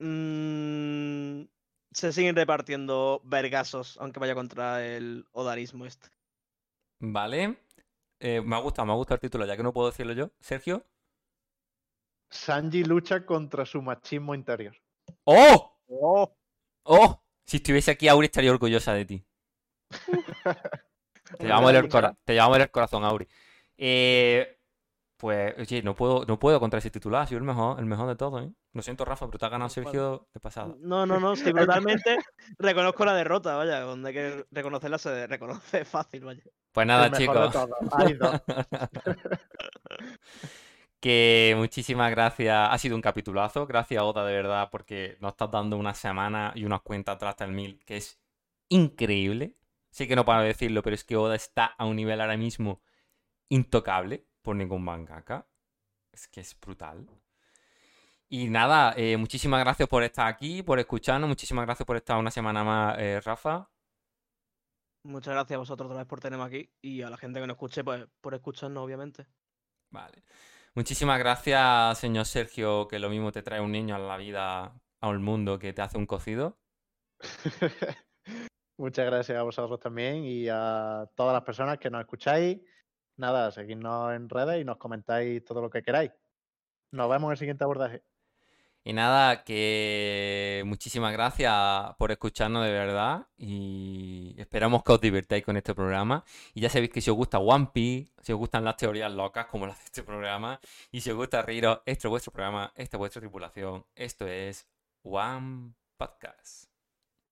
[0.00, 1.44] Mm,
[1.92, 6.08] se siguen repartiendo vergazos, aunque vaya contra el odarismo este.
[7.00, 7.58] Vale.
[8.20, 10.30] Eh, me ha gustado, me ha gustado el título, ya que no puedo decirlo yo.
[10.40, 10.86] Sergio.
[12.32, 14.76] Sanji lucha contra su machismo interior.
[15.24, 15.78] ¡Oh!
[15.88, 16.36] ¡Oh!
[16.84, 17.22] ¡Oh!
[17.44, 19.26] Si estuviese aquí, Auri estaría orgullosa de ti.
[21.38, 23.28] Te llevamos el, cora- te llevamos el corazón, Auri.
[23.78, 24.58] Eh,
[25.16, 28.08] pues, oye, no puedo, no puedo contra ese titular, ha sido el mejor, el mejor
[28.08, 28.50] de todos, ¿eh?
[28.72, 30.74] Lo siento, Rafa, pero te ha ganado Sergio de pasada.
[30.80, 32.18] No, no, no, sí, brutalmente
[32.58, 36.42] reconozco la derrota, vaya, donde hay que reconocerla se reconoce fácil, vaya.
[36.72, 37.52] Pues nada, El mejor de chicos.
[37.52, 38.40] todos.
[41.00, 42.68] Que muchísimas gracias.
[42.70, 43.66] Ha sido un capitulazo.
[43.66, 47.46] Gracias, Oda, de verdad, porque nos estás dando una semana y unas cuentas atrás hasta
[47.46, 48.20] el mil, que es
[48.68, 49.54] increíble.
[49.90, 52.82] Sé que no para decirlo, pero es que Oda está a un nivel ahora mismo
[53.48, 55.46] intocable por ningún mangaka.
[56.12, 57.08] Es que es brutal.
[58.28, 61.28] Y nada, eh, muchísimas gracias por estar aquí, por escucharnos.
[61.28, 63.68] Muchísimas gracias por estar una semana más, eh, Rafa.
[65.02, 67.54] Muchas gracias a vosotros otra vez por tenerme aquí y a la gente que nos
[67.54, 69.26] escuche, pues por escucharnos, obviamente.
[69.90, 70.22] Vale.
[70.74, 75.18] Muchísimas gracias, señor Sergio, que lo mismo te trae un niño a la vida, al
[75.18, 76.60] mundo, que te hace un cocido.
[78.80, 82.58] Muchas gracias a vosotros también y a todas las personas que nos escucháis.
[83.18, 86.10] Nada, seguidnos en redes y nos comentáis todo lo que queráis.
[86.90, 88.02] Nos vemos en el siguiente abordaje.
[88.82, 95.58] Y nada, que muchísimas gracias por escucharnos de verdad y esperamos que os divirtáis con
[95.58, 96.24] este programa.
[96.54, 99.44] Y ya sabéis que si os gusta One Piece, si os gustan las teorías locas
[99.44, 100.58] como las de este programa,
[100.90, 104.66] y si os gusta reíros, este es vuestro programa, esta es vuestra tripulación, esto es
[105.02, 106.69] One Podcast.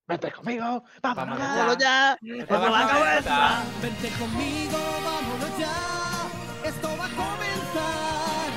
[0.08, 1.38] Vete conmigo, vámonos.
[1.38, 2.18] Vámonos ya.
[2.22, 2.46] ya.
[2.48, 3.62] ¡Vamos a la cabeza!
[3.82, 5.76] Vente conmigo, vámonos ya.
[6.64, 8.48] Esto va a comenzar.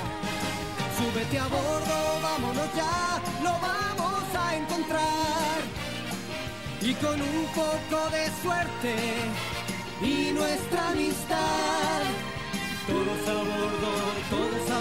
[0.98, 3.22] Súbete a bordo, vámonos ya.
[3.44, 5.60] Lo vamos a encontrar.
[6.80, 8.96] Y con un poco de suerte
[10.02, 12.02] y nuestra amistad.
[12.88, 13.92] Todos a bordo,
[14.30, 14.72] todos